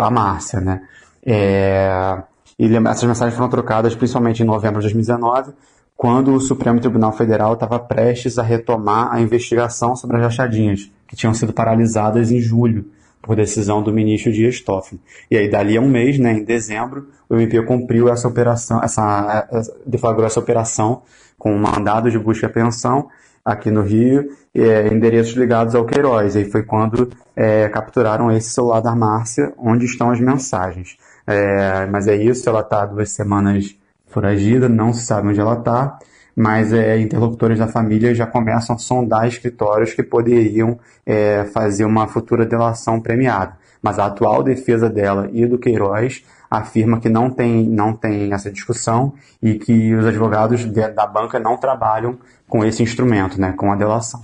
a 0.00 0.08
Márcia. 0.10 0.60
Né? 0.60 0.82
É, 1.26 2.22
e 2.56 2.76
essas 2.76 3.04
mensagens 3.04 3.34
foram 3.34 3.50
trocadas 3.50 3.96
principalmente 3.96 4.44
em 4.44 4.46
novembro 4.46 4.80
de 4.80 4.86
2019, 4.86 5.52
quando 5.96 6.34
o 6.34 6.40
Supremo 6.40 6.78
Tribunal 6.78 7.12
Federal 7.12 7.54
estava 7.54 7.80
prestes 7.80 8.38
a 8.38 8.42
retomar 8.42 9.12
a 9.12 9.20
investigação 9.20 9.96
sobre 9.96 10.18
as 10.18 10.22
rachadinhas, 10.22 10.90
que 11.08 11.16
tinham 11.16 11.34
sido 11.34 11.52
paralisadas 11.52 12.30
em 12.30 12.40
julho 12.40 12.91
por 13.22 13.36
decisão 13.36 13.82
do 13.82 13.92
ministro 13.92 14.32
Dias 14.32 14.60
Toffoli. 14.60 15.00
E 15.30 15.36
aí, 15.38 15.48
dali 15.48 15.76
a 15.76 15.80
um 15.80 15.88
mês, 15.88 16.18
né, 16.18 16.32
em 16.32 16.44
dezembro, 16.44 17.08
o 17.28 17.36
MP 17.36 17.62
cumpriu 17.62 18.08
essa 18.08 18.26
operação, 18.26 18.82
essa, 18.82 19.48
deflagrou 19.86 20.26
essa 20.26 20.40
operação 20.40 21.02
com 21.38 21.54
um 21.54 21.58
mandado 21.58 22.10
de 22.10 22.18
busca 22.18 22.46
e 22.46 22.48
apreensão 22.48 23.08
aqui 23.44 23.70
no 23.70 23.82
Rio, 23.82 24.28
é, 24.54 24.88
endereços 24.88 25.34
ligados 25.34 25.74
ao 25.74 25.84
Queiroz. 25.84 26.36
E 26.36 26.44
foi 26.44 26.62
quando 26.62 27.10
é, 27.34 27.68
capturaram 27.68 28.30
esse 28.30 28.50
celular 28.50 28.80
da 28.80 28.94
Márcia, 28.94 29.52
onde 29.56 29.84
estão 29.84 30.10
as 30.10 30.20
mensagens. 30.20 30.96
É, 31.26 31.86
mas 31.86 32.08
é 32.08 32.16
isso, 32.16 32.48
ela 32.48 32.60
está 32.60 32.84
duas 32.84 33.10
semanas 33.10 33.76
foragida, 34.08 34.68
não 34.68 34.92
se 34.92 35.06
sabe 35.06 35.28
onde 35.28 35.40
ela 35.40 35.54
está 35.54 35.98
mas 36.36 36.72
é, 36.72 36.98
interlocutores 36.98 37.58
da 37.58 37.68
família 37.68 38.14
já 38.14 38.26
começam 38.26 38.76
a 38.76 38.78
sondar 38.78 39.26
escritórios 39.26 39.92
que 39.92 40.02
poderiam 40.02 40.78
é, 41.04 41.44
fazer 41.52 41.84
uma 41.84 42.06
futura 42.06 42.46
delação 42.46 43.00
premiada. 43.00 43.56
Mas 43.82 43.98
a 43.98 44.06
atual 44.06 44.42
defesa 44.42 44.88
dela 44.88 45.28
e 45.32 45.44
do 45.44 45.58
Queiroz 45.58 46.24
afirma 46.50 47.00
que 47.00 47.08
não 47.08 47.30
tem, 47.30 47.64
não 47.64 47.94
tem 47.94 48.32
essa 48.32 48.50
discussão 48.50 49.14
e 49.42 49.54
que 49.54 49.94
os 49.94 50.06
advogados 50.06 50.60
de, 50.60 50.88
da 50.88 51.06
banca 51.06 51.40
não 51.40 51.56
trabalham 51.56 52.18
com 52.48 52.64
esse 52.64 52.82
instrumento, 52.82 53.40
né, 53.40 53.52
com 53.56 53.72
a 53.72 53.76
delação. 53.76 54.22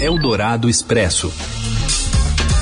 Eldorado 0.00 0.68
Expresso. 0.68 1.32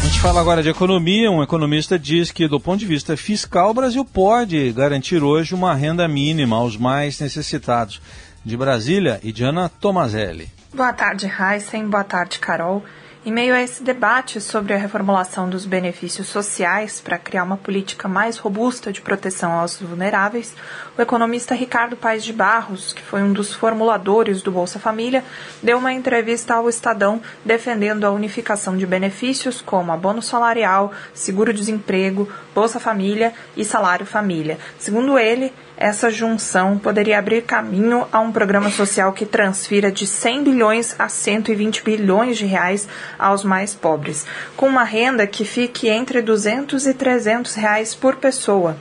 A 0.00 0.06
gente 0.06 0.20
fala 0.20 0.40
agora 0.40 0.62
de 0.62 0.68
economia. 0.68 1.30
Um 1.30 1.42
economista 1.42 1.98
diz 1.98 2.30
que, 2.30 2.46
do 2.46 2.60
ponto 2.60 2.78
de 2.78 2.86
vista 2.86 3.16
fiscal, 3.16 3.70
o 3.70 3.74
Brasil 3.74 4.04
pode 4.04 4.70
garantir 4.72 5.22
hoje 5.22 5.54
uma 5.54 5.74
renda 5.74 6.06
mínima 6.06 6.56
aos 6.56 6.76
mais 6.76 7.20
necessitados. 7.20 8.02
De 8.44 8.56
Brasília, 8.58 9.18
e 9.22 9.32
Diana 9.32 9.70
Tomazelli. 9.70 10.50
Boa 10.74 10.92
tarde, 10.92 11.26
Heisen. 11.26 11.88
Boa 11.88 12.04
tarde, 12.04 12.38
Carol. 12.38 12.84
Em 13.26 13.32
meio 13.32 13.54
a 13.54 13.62
esse 13.62 13.82
debate 13.82 14.38
sobre 14.38 14.74
a 14.74 14.76
reformulação 14.76 15.48
dos 15.48 15.64
benefícios 15.64 16.26
sociais 16.26 17.00
para 17.00 17.16
criar 17.16 17.44
uma 17.44 17.56
política 17.56 18.06
mais 18.06 18.36
robusta 18.36 18.92
de 18.92 19.00
proteção 19.00 19.50
aos 19.52 19.80
vulneráveis, 19.80 20.54
o 20.98 21.00
economista 21.00 21.54
Ricardo 21.54 21.96
Paes 21.96 22.22
de 22.22 22.34
Barros, 22.34 22.92
que 22.92 23.00
foi 23.00 23.22
um 23.22 23.32
dos 23.32 23.54
formuladores 23.54 24.42
do 24.42 24.52
Bolsa 24.52 24.78
Família, 24.78 25.24
deu 25.62 25.78
uma 25.78 25.94
entrevista 25.94 26.52
ao 26.52 26.68
Estadão 26.68 27.22
defendendo 27.42 28.04
a 28.04 28.10
unificação 28.10 28.76
de 28.76 28.84
benefícios 28.84 29.62
como 29.62 29.90
abono 29.90 30.20
salarial, 30.20 30.92
seguro-desemprego, 31.14 32.30
Bolsa 32.54 32.78
Família 32.78 33.32
e 33.56 33.64
salário 33.64 34.04
família. 34.04 34.58
Segundo 34.78 35.18
ele, 35.18 35.50
essa 35.76 36.10
junção 36.10 36.78
poderia 36.78 37.18
abrir 37.18 37.42
caminho 37.42 38.06
a 38.12 38.20
um 38.20 38.30
programa 38.30 38.70
social 38.70 39.12
que 39.12 39.26
transfira 39.26 39.90
de 39.90 40.06
100 40.06 40.44
bilhões 40.44 40.94
a 40.98 41.08
120 41.08 41.82
bilhões 41.82 42.38
de 42.38 42.46
reais 42.46 42.88
aos 43.18 43.42
mais 43.42 43.74
pobres, 43.74 44.26
com 44.56 44.66
uma 44.66 44.84
renda 44.84 45.26
que 45.26 45.44
fique 45.44 45.88
entre 45.88 46.22
200 46.22 46.86
e 46.86 46.94
300 46.94 47.54
reais 47.54 47.94
por 47.94 48.16
pessoa. 48.16 48.76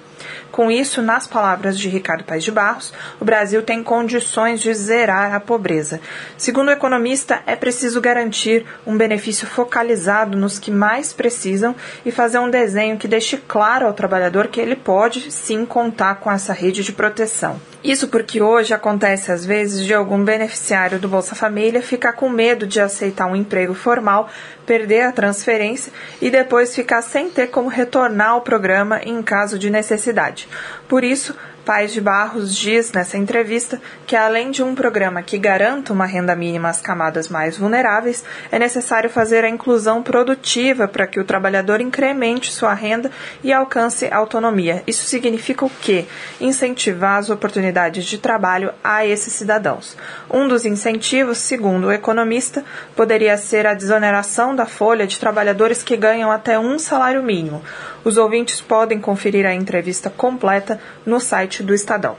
Com 0.52 0.70
isso, 0.70 1.02
nas 1.02 1.28
palavras 1.28 1.78
de 1.80 1.90
Ricardo 1.90 2.24
Paes 2.24 2.44
de 2.44 2.52
Barros, 2.52 2.94
o 3.20 3.26
Brasil 3.26 3.64
tem 3.64 3.84
condições 3.84 4.62
de 4.62 4.74
zerar 4.74 5.34
a 5.34 5.40
pobreza. 5.40 6.00
Segundo 6.38 6.68
o 6.68 6.72
economista, 6.72 7.42
é 7.46 7.56
preciso 7.56 8.00
garantir 8.00 8.66
um 8.86 8.96
benefício 8.98 9.48
focalizado 9.48 10.38
nos 10.38 10.60
que 10.60 10.72
mais 10.72 11.12
precisam 11.12 11.76
e 12.06 12.12
fazer 12.12 12.40
um 12.40 12.50
desenho 12.50 12.98
que 12.98 13.08
deixe 13.08 13.38
claro 13.38 13.88
ao 13.88 13.94
trabalhador 13.94 14.48
que 14.48 14.62
ele 14.62 14.76
pode 14.76 15.32
sim 15.32 15.66
contar 15.66 16.16
com 16.16 16.32
essa 16.32 16.54
rede 16.54 16.84
de 16.84 16.92
proteção. 16.92 17.60
Isso 17.84 18.08
porque 18.08 18.42
hoje 18.42 18.74
acontece 18.74 19.30
às 19.30 19.46
vezes 19.46 19.86
de 19.86 19.94
algum 19.94 20.24
beneficiário 20.24 21.00
do 21.00 21.10
Bolsa 21.10 21.36
Família 21.36 21.82
ficar 21.82 22.14
com 22.14 22.30
medo 22.30 22.66
de 22.66 22.80
aceitar 22.80 23.26
um 23.26 23.36
emprego 23.36 23.74
formal, 23.74 24.30
perder 24.66 25.02
a 25.02 25.12
transferência 25.12 25.92
e 26.22 26.30
depois 26.30 26.76
ficar 26.76 27.02
sem 27.02 27.30
ter 27.30 27.48
como 27.48 27.70
retornar 27.70 28.30
ao 28.30 28.42
programa 28.42 29.02
em 29.04 29.22
caso 29.22 29.60
de 29.60 29.70
necessidade. 29.70 30.48
Por 30.88 31.04
isso, 31.04 31.36
Paz 31.66 31.94
de 31.94 32.02
Barros 32.02 32.54
diz 32.54 32.92
nessa 32.92 33.18
entrevista 33.18 33.82
que, 34.06 34.18
além 34.18 34.52
de 34.52 34.62
um 34.62 34.76
programa 34.76 35.24
que 35.24 35.38
garanta 35.38 35.94
uma 35.94 36.06
renda 36.06 36.36
mínima 36.36 36.68
às 36.68 36.82
camadas 36.82 37.30
mais 37.30 37.58
vulneráveis, 37.58 38.22
é 38.52 38.60
necessário 38.60 39.10
fazer 39.10 39.46
a 39.46 39.50
inclusão 39.50 40.04
produtiva 40.04 40.90
para 40.90 41.08
que 41.08 41.22
o 41.22 41.24
trabalhador 41.24 41.80
incremente 41.80 42.52
sua 42.52 42.74
renda 42.74 43.10
e 43.42 43.54
alcance 43.54 44.10
autonomia. 44.12 44.84
Isso 44.86 45.06
significa 45.06 45.64
o 45.64 45.70
quê? 45.70 46.06
Incentivar 46.42 47.18
as 47.18 47.30
oportunidades 47.30 48.04
de 48.04 48.18
trabalho 48.18 48.74
a 48.84 49.06
esses 49.06 49.32
cidadãos. 49.32 49.96
Um 50.30 50.50
dos 50.50 50.66
incentivos, 50.66 51.38
segundo 51.38 51.88
o 51.88 51.92
economista, 51.94 52.62
poderia 52.94 53.38
ser 53.38 53.66
a 53.66 53.74
desoneração 53.74 54.54
da 54.54 54.66
folha 54.66 55.08
de 55.08 55.18
trabalhadores 55.18 55.82
que 55.82 55.96
ganham 55.96 56.30
até 56.30 56.60
um 56.60 56.78
salário 56.78 57.24
mínimo. 57.24 57.64
Os 58.06 58.18
ouvintes 58.18 58.60
podem 58.60 59.00
conferir 59.00 59.46
a 59.46 59.56
entrevista 59.56 60.10
completa 60.10 60.80
no 61.06 61.20
site 61.20 61.64
do 61.64 61.74
Estadão. 61.74 62.18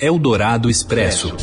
Eldorado 0.00 0.70
Expresso. 0.70 1.36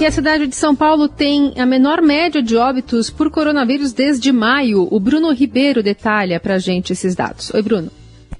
E 0.00 0.04
a 0.04 0.10
cidade 0.10 0.48
de 0.48 0.56
São 0.56 0.74
Paulo 0.74 1.08
tem 1.08 1.54
a 1.56 1.64
menor 1.64 2.02
média 2.02 2.42
de 2.42 2.56
óbitos 2.56 3.08
por 3.08 3.30
coronavírus 3.30 3.92
desde 3.92 4.32
maio. 4.32 4.88
O 4.90 4.98
Bruno 4.98 5.32
Ribeiro 5.32 5.80
detalha 5.80 6.40
para 6.40 6.54
a 6.54 6.58
gente 6.58 6.92
esses 6.92 7.14
dados. 7.14 7.54
Oi, 7.54 7.62
Bruno. 7.62 7.88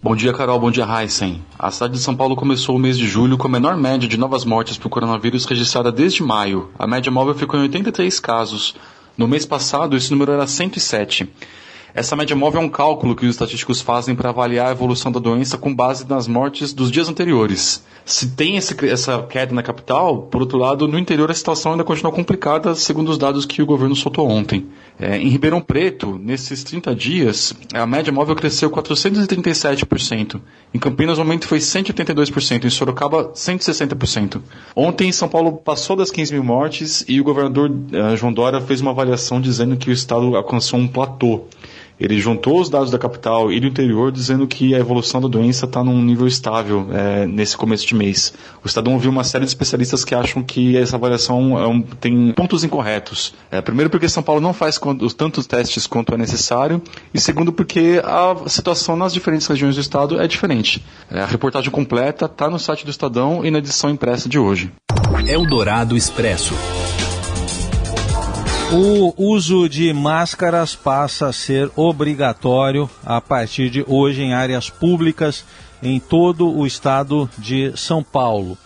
Bom 0.02 0.16
dia, 0.16 0.32
Carol. 0.32 0.58
Bom 0.58 0.72
dia, 0.72 0.84
Heisen. 0.84 1.40
A 1.56 1.70
cidade 1.70 1.92
de 1.92 2.00
São 2.00 2.16
Paulo 2.16 2.34
começou 2.34 2.74
o 2.74 2.80
mês 2.80 2.98
de 2.98 3.06
julho 3.06 3.38
com 3.38 3.46
a 3.46 3.50
menor 3.50 3.76
média 3.76 4.08
de 4.08 4.16
novas 4.16 4.44
mortes 4.44 4.76
por 4.76 4.88
coronavírus 4.88 5.44
registrada 5.44 5.92
desde 5.92 6.24
maio. 6.24 6.68
A 6.76 6.88
média 6.88 7.12
móvel 7.12 7.36
ficou 7.36 7.60
em 7.60 7.62
83 7.62 8.18
casos. 8.18 8.74
No 9.16 9.28
mês 9.28 9.46
passado, 9.46 9.96
esse 9.96 10.10
número 10.10 10.32
era 10.32 10.48
107. 10.48 11.30
Essa 11.94 12.16
média 12.16 12.34
móvel 12.34 12.62
é 12.62 12.64
um 12.64 12.68
cálculo 12.70 13.14
que 13.14 13.26
os 13.26 13.32
estatísticos 13.32 13.82
fazem 13.82 14.14
para 14.14 14.30
avaliar 14.30 14.68
a 14.68 14.72
evolução 14.72 15.12
da 15.12 15.20
doença 15.20 15.58
com 15.58 15.74
base 15.74 16.08
nas 16.08 16.26
mortes 16.26 16.72
dos 16.72 16.90
dias 16.90 17.08
anteriores. 17.08 17.84
Se 18.04 18.30
tem 18.30 18.56
esse, 18.56 18.74
essa 18.88 19.22
queda 19.22 19.54
na 19.54 19.62
capital, 19.62 20.22
por 20.22 20.40
outro 20.40 20.58
lado, 20.58 20.88
no 20.88 20.98
interior 20.98 21.30
a 21.30 21.34
situação 21.34 21.72
ainda 21.72 21.84
continua 21.84 22.10
complicada, 22.10 22.74
segundo 22.74 23.10
os 23.10 23.18
dados 23.18 23.44
que 23.44 23.60
o 23.60 23.66
governo 23.66 23.94
soltou 23.94 24.28
ontem. 24.28 24.66
É, 24.98 25.18
em 25.18 25.28
Ribeirão 25.28 25.60
Preto, 25.60 26.18
nesses 26.18 26.64
30 26.64 26.94
dias, 26.94 27.54
a 27.74 27.86
média 27.86 28.12
móvel 28.12 28.34
cresceu 28.34 28.70
437%. 28.70 30.40
Em 30.74 30.78
Campinas, 30.78 31.18
o 31.18 31.20
aumento 31.20 31.46
foi 31.46 31.58
182%. 31.58 32.64
Em 32.64 32.70
Sorocaba, 32.70 33.32
160%. 33.34 34.40
Ontem, 34.74 35.12
São 35.12 35.28
Paulo 35.28 35.52
passou 35.52 35.94
das 35.94 36.10
15 36.10 36.32
mil 36.32 36.44
mortes 36.44 37.04
e 37.06 37.20
o 37.20 37.24
governador 37.24 37.70
uh, 37.70 38.16
João 38.16 38.32
Dória 38.32 38.60
fez 38.60 38.80
uma 38.80 38.90
avaliação 38.90 39.40
dizendo 39.40 39.76
que 39.76 39.90
o 39.90 39.92
estado 39.92 40.34
alcançou 40.34 40.80
um 40.80 40.88
platô. 40.88 41.44
Ele 41.98 42.18
juntou 42.20 42.60
os 42.60 42.68
dados 42.68 42.90
da 42.90 42.98
capital 42.98 43.52
e 43.52 43.60
do 43.60 43.66
interior, 43.66 44.10
dizendo 44.10 44.46
que 44.46 44.74
a 44.74 44.78
evolução 44.78 45.20
da 45.20 45.28
doença 45.28 45.66
está 45.66 45.84
num 45.84 46.02
nível 46.02 46.26
estável 46.26 46.88
é, 46.92 47.26
nesse 47.26 47.56
começo 47.56 47.86
de 47.86 47.94
mês. 47.94 48.34
O 48.64 48.66
Estadão 48.66 48.94
ouviu 48.94 49.10
uma 49.10 49.24
série 49.24 49.44
de 49.44 49.50
especialistas 49.50 50.04
que 50.04 50.14
acham 50.14 50.42
que 50.42 50.76
essa 50.76 50.96
avaliação 50.96 51.58
é 51.58 51.66
um, 51.66 51.82
tem 51.82 52.32
pontos 52.32 52.64
incorretos. 52.64 53.34
É, 53.50 53.60
primeiro, 53.60 53.90
porque 53.90 54.08
São 54.08 54.22
Paulo 54.22 54.40
não 54.40 54.52
faz 54.52 54.80
tantos 55.16 55.46
testes 55.46 55.86
quanto 55.86 56.14
é 56.14 56.16
necessário, 56.16 56.82
e 57.14 57.20
segundo, 57.20 57.52
porque 57.52 58.00
a 58.04 58.48
situação 58.48 58.96
nas 58.96 59.12
diferentes 59.12 59.46
regiões 59.46 59.76
do 59.76 59.80
estado 59.80 60.20
é 60.20 60.26
diferente. 60.26 60.84
É, 61.10 61.20
a 61.20 61.26
reportagem 61.26 61.70
completa 61.70 62.26
está 62.26 62.50
no 62.50 62.58
site 62.58 62.84
do 62.84 62.90
Estadão 62.90 63.44
e 63.44 63.50
na 63.50 63.58
edição 63.58 63.90
impressa 63.90 64.28
de 64.28 64.38
hoje. 64.38 64.72
Eldorado 65.26 65.96
Expresso. 65.96 66.54
O 68.74 69.12
uso 69.18 69.68
de 69.68 69.92
máscaras 69.92 70.74
passa 70.74 71.26
a 71.26 71.32
ser 71.32 71.70
obrigatório 71.76 72.88
a 73.04 73.20
partir 73.20 73.68
de 73.68 73.84
hoje 73.86 74.22
em 74.22 74.32
áreas 74.32 74.70
públicas 74.70 75.44
em 75.82 76.00
todo 76.00 76.48
o 76.48 76.66
estado 76.66 77.28
de 77.36 77.76
São 77.76 78.02
Paulo, 78.02 78.56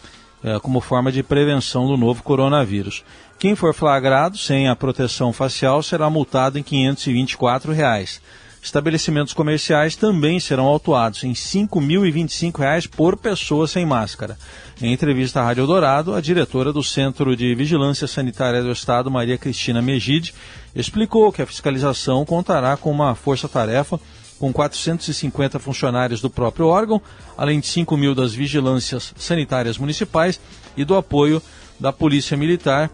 é, 0.44 0.60
como 0.60 0.80
forma 0.80 1.10
de 1.10 1.24
prevenção 1.24 1.88
do 1.88 1.96
novo 1.96 2.22
coronavírus. 2.22 3.02
Quem 3.36 3.56
for 3.56 3.74
flagrado 3.74 4.38
sem 4.38 4.68
a 4.68 4.76
proteção 4.76 5.32
facial 5.32 5.82
será 5.82 6.08
multado 6.08 6.56
em 6.56 6.62
524 6.62 7.72
reais. 7.72 8.22
Estabelecimentos 8.66 9.32
comerciais 9.32 9.94
também 9.94 10.40
serão 10.40 10.66
autuados 10.66 11.22
em 11.22 11.28
R$ 11.28 11.34
5.025 11.34 12.88
por 12.88 13.16
pessoa 13.16 13.68
sem 13.68 13.86
máscara. 13.86 14.36
Em 14.82 14.92
entrevista 14.92 15.40
à 15.40 15.44
Rádio 15.44 15.68
Dourado, 15.68 16.12
a 16.12 16.20
diretora 16.20 16.72
do 16.72 16.82
Centro 16.82 17.36
de 17.36 17.54
Vigilância 17.54 18.08
Sanitária 18.08 18.64
do 18.64 18.72
Estado, 18.72 19.08
Maria 19.08 19.38
Cristina 19.38 19.80
Megide, 19.80 20.34
explicou 20.74 21.30
que 21.30 21.40
a 21.40 21.46
fiscalização 21.46 22.24
contará 22.24 22.76
com 22.76 22.90
uma 22.90 23.14
força-tarefa 23.14 24.00
com 24.36 24.52
450 24.52 25.60
funcionários 25.60 26.20
do 26.20 26.28
próprio 26.28 26.66
órgão, 26.66 27.00
além 27.38 27.60
de 27.60 27.68
5 27.68 27.96
mil 27.96 28.16
das 28.16 28.34
vigilâncias 28.34 29.14
sanitárias 29.16 29.78
municipais 29.78 30.40
e 30.76 30.84
do 30.84 30.96
apoio 30.96 31.40
da 31.78 31.92
Polícia 31.92 32.36
Militar 32.36 32.90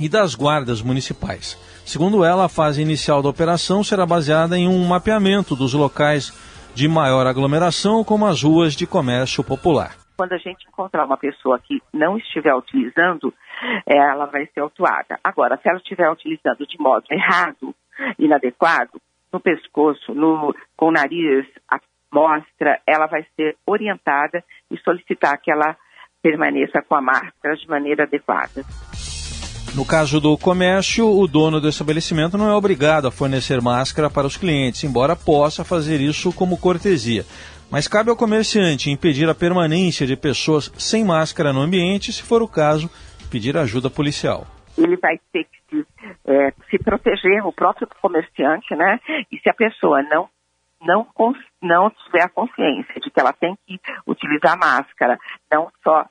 e 0.00 0.08
das 0.08 0.34
guardas 0.34 0.82
municipais. 0.82 1.56
Segundo 1.88 2.22
ela, 2.22 2.44
a 2.44 2.48
fase 2.50 2.82
inicial 2.82 3.22
da 3.22 3.30
operação 3.30 3.82
será 3.82 4.04
baseada 4.04 4.58
em 4.58 4.68
um 4.68 4.86
mapeamento 4.86 5.56
dos 5.56 5.72
locais 5.72 6.30
de 6.74 6.86
maior 6.86 7.26
aglomeração, 7.26 8.04
como 8.04 8.26
as 8.26 8.42
ruas 8.42 8.74
de 8.74 8.86
comércio 8.86 9.42
popular. 9.42 9.96
Quando 10.18 10.34
a 10.34 10.36
gente 10.36 10.68
encontrar 10.68 11.06
uma 11.06 11.16
pessoa 11.16 11.58
que 11.58 11.80
não 11.90 12.18
estiver 12.18 12.54
utilizando, 12.54 13.32
ela 13.86 14.26
vai 14.26 14.44
ser 14.52 14.60
autuada. 14.60 15.18
Agora, 15.24 15.56
se 15.56 15.66
ela 15.66 15.78
estiver 15.78 16.10
utilizando 16.10 16.66
de 16.66 16.78
modo 16.78 17.06
errado, 17.10 17.74
inadequado, 18.18 19.00
no 19.32 19.40
pescoço, 19.40 20.12
no, 20.12 20.54
com 20.76 20.88
o 20.88 20.92
nariz, 20.92 21.46
a 21.70 21.80
mostra, 22.12 22.82
ela 22.86 23.06
vai 23.06 23.24
ser 23.34 23.56
orientada 23.66 24.44
e 24.70 24.76
solicitar 24.80 25.40
que 25.40 25.50
ela 25.50 25.74
permaneça 26.22 26.82
com 26.86 26.96
a 26.96 27.00
máscara 27.00 27.56
de 27.56 27.66
maneira 27.66 28.02
adequada. 28.04 28.62
No 29.74 29.84
caso 29.84 30.20
do 30.20 30.36
comércio, 30.36 31.06
o 31.06 31.26
dono 31.26 31.60
do 31.60 31.68
estabelecimento 31.68 32.38
não 32.38 32.48
é 32.48 32.54
obrigado 32.54 33.06
a 33.06 33.10
fornecer 33.12 33.60
máscara 33.60 34.10
para 34.10 34.26
os 34.26 34.36
clientes, 34.36 34.82
embora 34.82 35.14
possa 35.14 35.64
fazer 35.64 36.00
isso 36.00 36.32
como 36.32 36.58
cortesia. 36.58 37.24
Mas 37.70 37.86
cabe 37.86 38.10
ao 38.10 38.16
comerciante 38.16 38.90
impedir 38.90 39.28
a 39.28 39.34
permanência 39.34 40.06
de 40.06 40.16
pessoas 40.16 40.72
sem 40.78 41.04
máscara 41.04 41.52
no 41.52 41.60
ambiente, 41.60 42.12
se 42.12 42.22
for 42.22 42.42
o 42.42 42.48
caso, 42.48 42.90
pedir 43.30 43.56
ajuda 43.56 43.90
policial. 43.90 44.46
Ele 44.76 44.96
vai 44.96 45.20
ter 45.32 45.44
que 45.44 45.58
se, 45.68 45.86
é, 46.26 46.52
se 46.70 46.78
proteger, 46.78 47.44
o 47.44 47.52
próprio 47.52 47.86
comerciante, 48.00 48.74
né? 48.74 48.98
E 49.30 49.38
se 49.38 49.50
a 49.50 49.54
pessoa 49.54 50.02
não 50.02 50.28
não, 50.80 51.06
não 51.60 51.90
tiver 51.90 52.22
a 52.22 52.28
consciência 52.28 52.94
de 53.00 53.10
que 53.10 53.20
ela 53.20 53.32
tem 53.32 53.56
que 53.66 53.80
utilizar 54.06 54.56
máscara, 54.56 55.18
não 55.50 55.68
só 55.82 56.06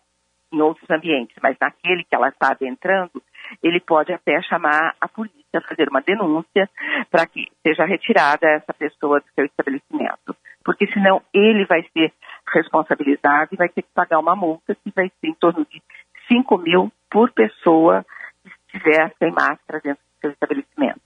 em 0.51 0.61
outros 0.61 0.89
ambientes, 0.89 1.35
mas 1.41 1.57
naquele 1.59 2.03
que 2.03 2.15
ela 2.15 2.29
está 2.29 2.51
adentrando, 2.51 3.21
ele 3.61 3.79
pode 3.79 4.13
até 4.13 4.41
chamar 4.41 4.95
a 4.99 5.07
polícia, 5.07 5.61
fazer 5.67 5.89
uma 5.89 6.01
denúncia 6.01 6.69
para 7.09 7.25
que 7.25 7.47
seja 7.65 7.85
retirada 7.85 8.47
essa 8.47 8.73
pessoa 8.73 9.19
do 9.19 9.25
seu 9.35 9.45
estabelecimento. 9.45 10.35
Porque 10.63 10.87
senão 10.91 11.21
ele 11.33 11.65
vai 11.65 11.83
ser 11.93 12.13
responsabilizado 12.53 13.49
e 13.53 13.57
vai 13.57 13.69
ter 13.69 13.81
que 13.81 13.93
pagar 13.93 14.19
uma 14.19 14.35
multa 14.35 14.75
que 14.75 14.91
vai 14.95 15.09
ser 15.19 15.27
em 15.27 15.33
torno 15.33 15.65
de 15.69 15.81
5 16.27 16.57
mil 16.57 16.91
por 17.09 17.31
pessoa 17.31 18.05
que 18.43 18.49
estiver 18.49 19.13
sem 19.17 19.31
máscara 19.31 19.79
dentro 19.83 20.03
do 20.03 20.21
seu 20.21 20.31
estabelecimento. 20.31 21.01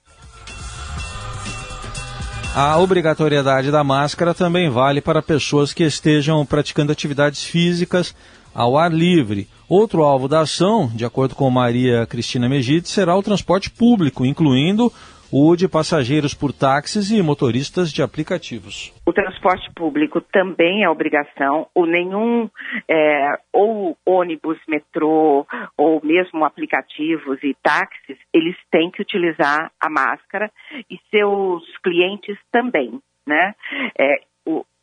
A 2.54 2.76
obrigatoriedade 2.78 3.70
da 3.70 3.82
máscara 3.82 4.34
também 4.34 4.68
vale 4.68 5.00
para 5.00 5.22
pessoas 5.22 5.72
que 5.72 5.84
estejam 5.84 6.44
praticando 6.44 6.92
atividades 6.92 7.46
físicas 7.46 8.14
ao 8.54 8.76
ar 8.76 8.92
livre. 8.92 9.46
Outro 9.68 10.02
alvo 10.02 10.28
da 10.28 10.40
ação, 10.40 10.88
de 10.94 11.04
acordo 11.04 11.34
com 11.34 11.48
Maria 11.50 12.06
Cristina 12.06 12.48
Megide, 12.48 12.88
será 12.88 13.16
o 13.16 13.22
transporte 13.22 13.70
público, 13.70 14.26
incluindo 14.26 14.92
o 15.32 15.56
de 15.56 15.66
passageiros 15.66 16.34
por 16.34 16.52
táxis 16.52 17.10
e 17.10 17.22
motoristas 17.22 17.90
de 17.90 18.02
aplicativos. 18.02 18.92
O 19.06 19.14
transporte 19.14 19.72
público 19.74 20.20
também 20.20 20.84
é 20.84 20.90
obrigação, 20.90 21.66
ou 21.74 21.86
nenhum, 21.86 22.50
é, 22.86 23.38
ou 23.50 23.96
ônibus, 24.04 24.58
metrô, 24.68 25.46
ou 25.78 26.00
mesmo 26.04 26.44
aplicativos 26.44 27.42
e 27.42 27.56
táxis, 27.62 28.18
eles 28.32 28.56
têm 28.70 28.90
que 28.90 29.00
utilizar 29.00 29.72
a 29.80 29.88
máscara 29.88 30.50
e 30.90 30.98
seus 31.10 31.64
clientes 31.78 32.36
também, 32.50 33.00
né? 33.26 33.54
É, 33.98 34.16
o, 34.16 34.31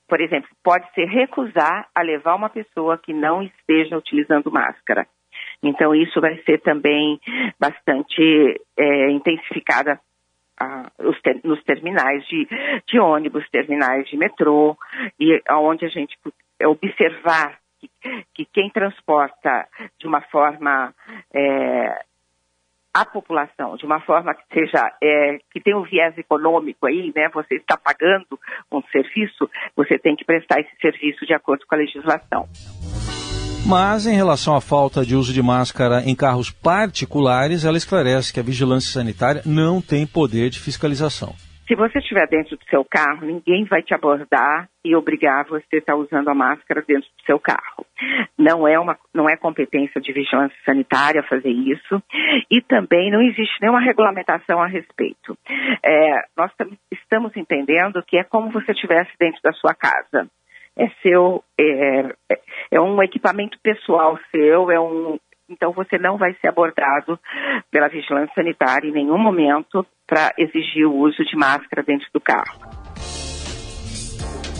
por 0.09 0.19
exemplo, 0.19 0.49
pode 0.63 0.91
se 0.93 1.05
recusar 1.05 1.87
a 1.95 2.01
levar 2.01 2.35
uma 2.35 2.49
pessoa 2.49 2.97
que 2.97 3.13
não 3.13 3.43
esteja 3.43 3.97
utilizando 3.97 4.51
máscara. 4.51 5.07
Então, 5.61 5.93
isso 5.93 6.19
vai 6.19 6.37
ser 6.43 6.59
também 6.61 7.19
bastante 7.59 8.59
é, 8.77 9.11
intensificada 9.11 9.99
ter, 11.21 11.39
nos 11.43 11.63
terminais 11.63 12.25
de, 12.27 12.47
de, 12.87 12.99
ônibus, 12.99 13.47
terminais 13.49 14.07
de 14.07 14.17
metrô, 14.17 14.77
e 15.19 15.41
onde 15.51 15.85
a 15.85 15.89
gente 15.89 16.17
observar 16.65 17.57
que, 17.79 17.89
que 18.33 18.45
quem 18.45 18.69
transporta 18.69 19.67
de 19.99 20.07
uma 20.07 20.21
forma 20.23 20.93
é, 21.33 22.01
a 23.01 23.05
população, 23.05 23.77
de 23.77 23.85
uma 23.85 24.01
forma 24.01 24.33
que 24.33 24.43
seja 24.53 24.91
é, 25.01 25.39
que 25.51 25.61
tenha 25.61 25.77
um 25.77 25.83
viés 25.83 26.17
econômico 26.17 26.85
aí, 26.85 27.13
né? 27.15 27.29
Você 27.33 27.55
está 27.55 27.77
pagando 27.77 28.37
um 28.71 28.81
serviço, 28.91 29.49
você 29.75 29.97
tem 29.97 30.15
que 30.15 30.25
prestar 30.25 30.59
esse 30.59 30.75
serviço 30.81 31.25
de 31.25 31.33
acordo 31.33 31.65
com 31.65 31.75
a 31.75 31.77
legislação. 31.77 32.47
Mas, 33.65 34.05
em 34.05 34.15
relação 34.15 34.55
à 34.55 34.61
falta 34.61 35.05
de 35.05 35.15
uso 35.15 35.31
de 35.31 35.41
máscara 35.41 36.01
em 36.05 36.15
carros 36.15 36.49
particulares, 36.49 37.63
ela 37.63 37.77
esclarece 37.77 38.33
que 38.33 38.39
a 38.39 38.43
vigilância 38.43 38.91
sanitária 38.91 39.43
não 39.45 39.81
tem 39.81 40.05
poder 40.05 40.49
de 40.49 40.59
fiscalização. 40.59 41.35
Se 41.69 41.75
você 41.75 41.99
estiver 41.99 42.27
dentro 42.27 42.57
do 42.57 42.65
seu 42.65 42.83
carro, 42.83 43.27
ninguém 43.27 43.63
vai 43.63 43.83
te 43.83 43.93
abordar 43.93 44.67
e 44.83 44.95
obrigar 44.95 45.45
você 45.45 45.75
a 45.75 45.77
estar 45.77 45.95
usando 45.95 46.27
a 46.27 46.33
máscara 46.33 46.81
dentro 46.81 47.07
do 47.15 47.23
seu 47.27 47.39
carro. 47.39 47.85
Não 48.35 48.67
é, 48.67 48.79
uma, 48.79 48.97
não 49.13 49.29
é 49.29 49.37
competência 49.37 50.01
de 50.01 50.11
vigilância 50.11 50.57
sanitária 50.65 51.21
fazer 51.21 51.51
isso 51.51 52.01
e 52.49 52.59
também 52.59 53.11
não 53.11 53.21
existe 53.21 53.61
nenhuma 53.61 53.81
regulamentação 53.81 54.59
a 54.59 54.65
respeito. 54.65 55.37
É, 55.83 56.23
nós 56.35 56.51
estamos 56.91 57.37
entendendo 57.37 58.01
que 58.01 58.17
é 58.17 58.23
como 58.23 58.49
você 58.49 58.71
estivesse 58.71 59.11
dentro 59.19 59.39
da 59.43 59.53
sua 59.53 59.75
casa 59.75 60.27
é 60.75 60.89
seu, 61.01 61.43
é, 61.59 61.99
é, 62.31 62.39
é 62.71 62.79
um 62.79 63.03
equipamento 63.03 63.59
pessoal 63.61 64.17
seu, 64.31 64.71
é 64.71 64.79
um, 64.79 65.19
então 65.49 65.71
você 65.71 65.97
não 65.97 66.17
vai 66.17 66.33
ser 66.35 66.47
abordado 66.47 67.19
pela 67.71 67.87
vigilância 67.87 68.33
sanitária 68.35 68.87
em 68.87 68.93
nenhum 68.93 69.17
momento 69.17 69.85
para 70.07 70.33
exigir 70.37 70.85
o 70.85 70.95
uso 70.95 71.23
de 71.23 71.35
máscara 71.35 71.83
dentro 71.83 72.07
do 72.13 72.19
carro. 72.19 72.79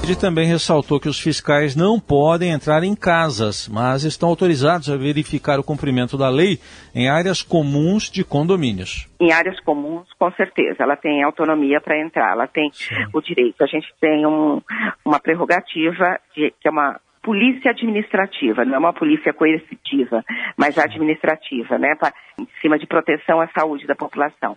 Ele 0.10 0.16
também 0.16 0.48
ressaltou 0.48 1.00
que 1.00 1.08
os 1.08 1.20
fiscais 1.20 1.76
não 1.76 2.00
podem 2.00 2.50
entrar 2.50 2.84
em 2.84 2.96
casas, 2.96 3.68
mas 3.68 4.04
estão 4.04 4.30
autorizados 4.30 4.90
a 4.90 4.98
verificar 4.98 5.60
o 5.60 5.64
cumprimento 5.64 6.18
da 6.18 6.30
lei 6.30 6.58
em 6.96 7.08
áreas 7.08 7.44
comuns 7.44 8.10
de 8.10 8.24
condomínios. 8.24 9.08
Em 9.20 9.32
áreas 9.32 9.60
comuns, 9.60 10.08
com 10.18 10.32
certeza, 10.32 10.78
ela 10.80 10.96
tem 10.96 11.22
autonomia 11.22 11.80
para 11.80 12.00
entrar, 12.00 12.32
ela 12.32 12.48
tem 12.48 12.72
Sim. 12.72 12.96
o 13.14 13.22
direito. 13.22 13.64
A 13.64 13.68
gente 13.68 13.88
tem 14.02 14.26
um, 14.26 14.60
uma 15.06 15.20
prerrogativa 15.20 16.20
de, 16.36 16.52
que 16.60 16.68
é 16.68 16.72
uma 16.72 17.00
polícia 17.22 17.72
administrativa, 17.72 18.66
não 18.66 18.76
é 18.76 18.78
uma 18.78 18.94
polícia 18.94 19.34
coercitiva, 19.34 20.24
mas 20.58 20.78
administrativa, 20.78 21.78
né, 21.78 21.96
pra, 21.96 22.12
em 22.40 22.48
cima 22.62 22.78
de 22.78 22.88
proteção 22.88 23.42
à 23.42 23.48
saúde 23.50 23.86
da 23.86 23.96
população. 23.96 24.56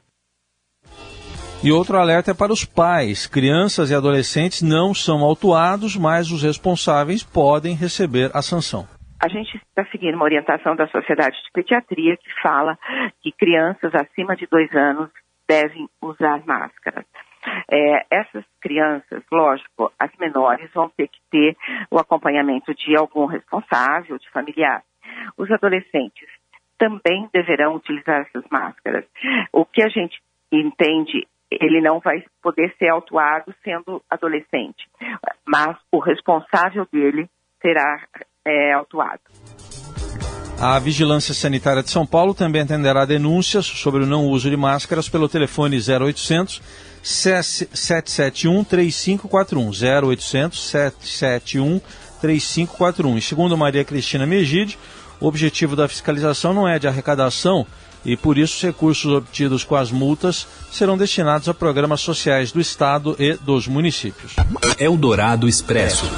E 1.65 1.71
outro 1.71 1.97
alerta 1.97 2.33
é 2.33 2.35
para 2.35 2.53
os 2.53 2.65
pais. 2.65 3.29
Crianças 3.29 3.91
e 3.91 3.95
adolescentes 3.95 4.63
não 4.63 4.93
são 4.93 5.21
autuados, 5.21 5.97
mas 5.97 6.33
os 6.33 6.43
responsáveis 6.43 7.23
podem 7.23 7.77
receber 7.77 8.31
a 8.35 8.43
sanção. 8.43 8.85
A 9.23 9.29
gente 9.29 9.57
está 9.57 9.85
seguindo 9.93 10.17
uma 10.17 10.25
orientação 10.25 10.75
da 10.75 10.89
Sociedade 10.89 11.37
de 11.37 11.53
Pediatria 11.53 12.17
que 12.17 12.43
fala 12.43 12.77
que 13.23 13.31
crianças 13.31 13.95
acima 13.95 14.35
de 14.35 14.49
dois 14.51 14.75
anos 14.75 15.09
devem 15.49 15.87
usar 16.03 16.45
máscaras. 16.45 17.05
É, 17.71 18.07
essas 18.11 18.45
crianças, 18.61 19.23
lógico, 19.31 19.93
as 19.99 20.11
menores 20.19 20.71
vão 20.73 20.88
ter 20.88 21.09
que 21.09 21.21
ter 21.31 21.57
o 21.91 21.99
acompanhamento 21.99 22.75
de 22.75 22.97
algum 22.97 23.27
responsável, 23.27 24.19
de 24.19 24.31
familiar. 24.31 24.83
Os 25.37 25.51
adolescentes 25.51 26.29
também 26.79 27.29
deverão 27.33 27.77
utilizar 27.77 28.23
essas 28.23 28.45
máscaras. 28.51 29.05
O 29.53 29.65
que 29.65 29.83
a 29.83 29.88
gente 29.88 30.21
entende 30.51 31.27
ele 31.61 31.81
não 31.81 32.01
vai 32.01 32.25
poder 32.43 32.75
ser 32.79 32.88
autuado 32.88 33.55
sendo 33.62 34.03
adolescente, 34.09 34.88
mas 35.47 35.77
o 35.91 35.99
responsável 35.99 36.87
dele 36.91 37.29
será 37.61 38.07
é, 38.45 38.73
autuado. 38.73 39.21
A 40.61 40.79
Vigilância 40.79 41.35
Sanitária 41.35 41.83
de 41.83 41.91
São 41.91 42.07
Paulo 42.07 42.35
também 42.35 42.62
atenderá 42.62 43.05
denúncias 43.05 43.67
sobre 43.67 44.05
o 44.05 44.07
não 44.07 44.27
uso 44.27 44.49
de 44.49 44.57
máscaras 44.57 45.09
pelo 45.09 45.29
telefone 45.29 45.77
0800 45.77 46.61
771 47.03 48.65
3541 48.65 49.71
0800 50.05 50.62
771 50.62 51.81
3541. 52.21 53.19
E 53.19 53.23
segundo 53.23 53.57
Maria 53.57 53.85
Cristina 53.85 54.27
Megide, 54.27 54.79
o 55.21 55.27
objetivo 55.27 55.75
da 55.75 55.88
fiscalização 55.88 56.55
não 56.55 56.69
é 56.69 56.79
de 56.79 56.87
arrecadação 56.87 57.67
e 58.05 58.17
por 58.17 58.37
isso 58.37 58.57
os 58.57 58.62
recursos 58.62 59.12
obtidos 59.12 59.65
com 59.65 59.77
as 59.77 59.91
multas 59.91 60.47
serão 60.71 60.97
destinados 60.97 61.49
a 61.49 61.55
programas 61.55 62.01
sociais 62.01 62.51
do 62.51 62.61
Estado 62.61 63.15
e 63.19 63.35
dos 63.35 63.67
municípios. 63.67 64.35
Eldorado 64.79 65.49
Expresso. 65.49 66.11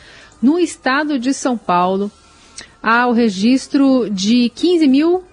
No 0.42 0.58
estado 0.58 1.20
de 1.20 1.34
São 1.34 1.58
Paulo, 1.58 2.10
há 2.82 3.08
o 3.08 3.14
registro 3.14 4.10
de 4.10 4.50
15 4.50 4.88
mil 4.88 5.24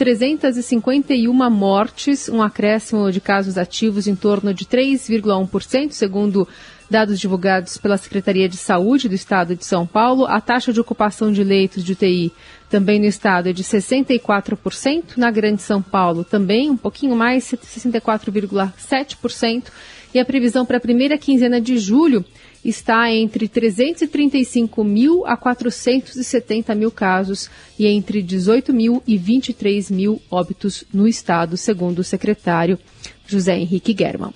351 0.00 1.50
mortes, 1.50 2.26
um 2.30 2.40
acréscimo 2.40 3.12
de 3.12 3.20
casos 3.20 3.58
ativos 3.58 4.06
em 4.06 4.16
torno 4.16 4.54
de 4.54 4.64
3,1%, 4.64 5.90
segundo 5.90 6.48
dados 6.90 7.20
divulgados 7.20 7.78
pela 7.78 7.96
Secretaria 7.96 8.48
de 8.48 8.56
Saúde 8.56 9.08
do 9.08 9.14
Estado 9.14 9.54
de 9.54 9.64
São 9.64 9.86
Paulo. 9.86 10.26
A 10.26 10.40
taxa 10.40 10.72
de 10.72 10.80
ocupação 10.80 11.32
de 11.32 11.44
leitos 11.44 11.84
de 11.84 11.92
UTI 11.92 12.32
também 12.68 12.98
no 12.98 13.06
estado 13.06 13.48
é 13.48 13.52
de 13.52 13.62
64%, 13.62 15.16
na 15.16 15.30
Grande 15.30 15.62
São 15.62 15.80
Paulo 15.80 16.24
também 16.24 16.68
um 16.68 16.76
pouquinho 16.76 17.14
mais, 17.14 17.44
64,7%, 17.44 19.66
e 20.12 20.18
a 20.18 20.24
previsão 20.24 20.66
para 20.66 20.78
a 20.78 20.80
primeira 20.80 21.16
quinzena 21.16 21.60
de 21.60 21.78
julho 21.78 22.24
está 22.64 23.12
entre 23.12 23.48
335 23.48 24.84
mil 24.84 25.26
a 25.26 25.36
470 25.36 26.74
mil 26.74 26.90
casos 26.90 27.48
e 27.78 27.86
entre 27.86 28.20
18 28.20 28.72
mil 28.72 29.02
e 29.06 29.16
23 29.16 29.90
mil 29.90 30.20
óbitos 30.30 30.84
no 30.92 31.06
estado, 31.06 31.56
segundo 31.56 32.00
o 32.00 32.04
secretário 32.04 32.78
José 33.26 33.56
Henrique 33.56 33.94
German. 33.96 34.32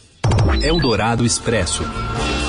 Eldorado 0.62 1.24
Expresso. 1.24 1.82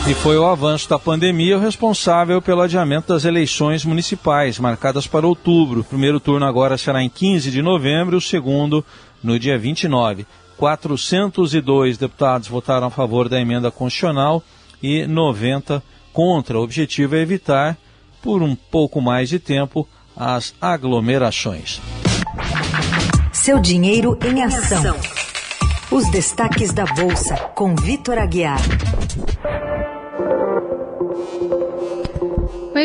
E 0.07 0.13
foi 0.13 0.37
o 0.37 0.45
avanço 0.45 0.87
da 0.87 0.99
pandemia 0.99 1.57
o 1.57 1.59
responsável 1.59 2.39
pelo 2.39 2.61
adiamento 2.61 3.11
das 3.11 3.25
eleições 3.25 3.83
municipais, 3.83 4.59
marcadas 4.59 5.07
para 5.07 5.25
outubro. 5.25 5.81
O 5.81 5.83
primeiro 5.83 6.19
turno 6.19 6.45
agora 6.45 6.77
será 6.77 7.01
em 7.01 7.09
15 7.09 7.49
de 7.49 7.59
novembro, 7.59 8.17
o 8.17 8.21
segundo 8.21 8.85
no 9.23 9.39
dia 9.39 9.57
29. 9.57 10.27
402 10.57 11.97
deputados 11.97 12.47
votaram 12.47 12.85
a 12.85 12.91
favor 12.91 13.27
da 13.27 13.41
emenda 13.41 13.71
constitucional 13.71 14.43
e 14.81 15.07
90 15.07 15.81
contra. 16.13 16.59
O 16.59 16.63
objetivo 16.63 17.15
é 17.15 17.21
evitar 17.21 17.75
por 18.21 18.43
um 18.43 18.55
pouco 18.55 19.01
mais 19.01 19.27
de 19.27 19.39
tempo 19.39 19.87
as 20.15 20.53
aglomerações. 20.61 21.81
Seu 23.33 23.59
dinheiro 23.59 24.17
em 24.23 24.43
ação. 24.43 24.95
Os 25.89 26.07
destaques 26.11 26.71
da 26.71 26.85
Bolsa, 26.85 27.35
com 27.55 27.75
Vitor 27.75 28.19
Aguiar. 28.19 28.61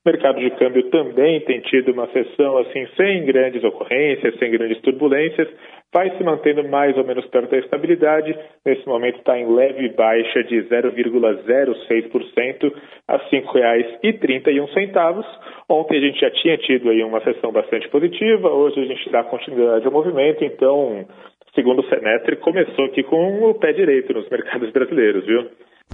O 0.03 0.09
mercado 0.09 0.41
de 0.41 0.49
câmbio 0.53 0.85
também 0.85 1.41
tem 1.41 1.61
tido 1.61 1.93
uma 1.93 2.07
sessão 2.07 2.57
assim 2.57 2.87
sem 2.97 3.23
grandes 3.27 3.63
ocorrências, 3.63 4.35
sem 4.39 4.51
grandes 4.51 4.81
turbulências, 4.81 5.47
vai 5.93 6.09
se 6.17 6.25
mantendo 6.25 6.67
mais 6.67 6.97
ou 6.97 7.05
menos 7.05 7.27
perto 7.27 7.51
da 7.51 7.59
estabilidade. 7.59 8.35
Nesse 8.65 8.89
momento 8.89 9.19
está 9.19 9.39
em 9.39 9.55
leve 9.55 9.91
baixa 9.91 10.43
de 10.45 10.63
0,06% 10.63 12.73
a 13.09 13.17
R$ 13.19 13.25
5,31. 13.31 15.25
Ontem 15.69 15.99
a 15.99 16.01
gente 16.01 16.19
já 16.19 16.31
tinha 16.31 16.57
tido 16.57 16.89
aí 16.89 17.05
uma 17.05 17.21
sessão 17.21 17.53
bastante 17.53 17.87
positiva, 17.91 18.49
hoje 18.49 18.81
a 18.81 18.87
gente 18.87 19.11
dá 19.11 19.23
continuidade 19.25 19.85
ao 19.85 19.93
movimento, 19.93 20.43
então 20.43 21.07
segundo 21.55 21.87
semestre 21.91 22.37
começou 22.37 22.87
aqui 22.87 23.03
com 23.03 23.51
o 23.51 23.55
pé 23.55 23.75
direito 23.75 24.15
nos 24.15 24.27
mercados 24.31 24.71
brasileiros, 24.71 25.27
viu? 25.27 25.47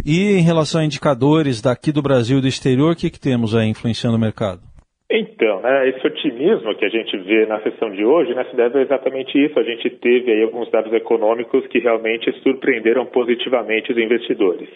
E 0.04 0.38
em 0.38 0.42
relação 0.42 0.80
a 0.80 0.84
indicadores 0.84 1.60
daqui 1.62 1.92
do 1.92 2.02
Brasil 2.02 2.38
e 2.38 2.40
do 2.40 2.48
exterior, 2.48 2.92
o 2.92 2.96
que, 2.96 3.10
que 3.10 3.20
temos 3.20 3.54
aí 3.54 3.68
influenciando 3.68 4.16
o 4.16 4.20
mercado? 4.20 4.60
Então, 5.08 5.60
né, 5.60 5.88
esse 5.88 6.04
otimismo 6.04 6.74
que 6.74 6.84
a 6.84 6.88
gente 6.88 7.16
vê 7.18 7.46
na 7.46 7.60
sessão 7.60 7.90
de 7.92 8.04
hoje 8.04 8.34
né, 8.34 8.44
se 8.50 8.56
deve 8.56 8.78
a 8.78 8.82
exatamente 8.82 9.38
isso. 9.38 9.58
A 9.58 9.62
gente 9.62 9.88
teve 9.88 10.32
aí 10.32 10.42
alguns 10.42 10.68
dados 10.70 10.92
econômicos 10.92 11.64
que 11.68 11.78
realmente 11.78 12.32
surpreenderam 12.42 13.06
positivamente 13.06 13.92
os 13.92 13.98
investidores. 13.98 14.68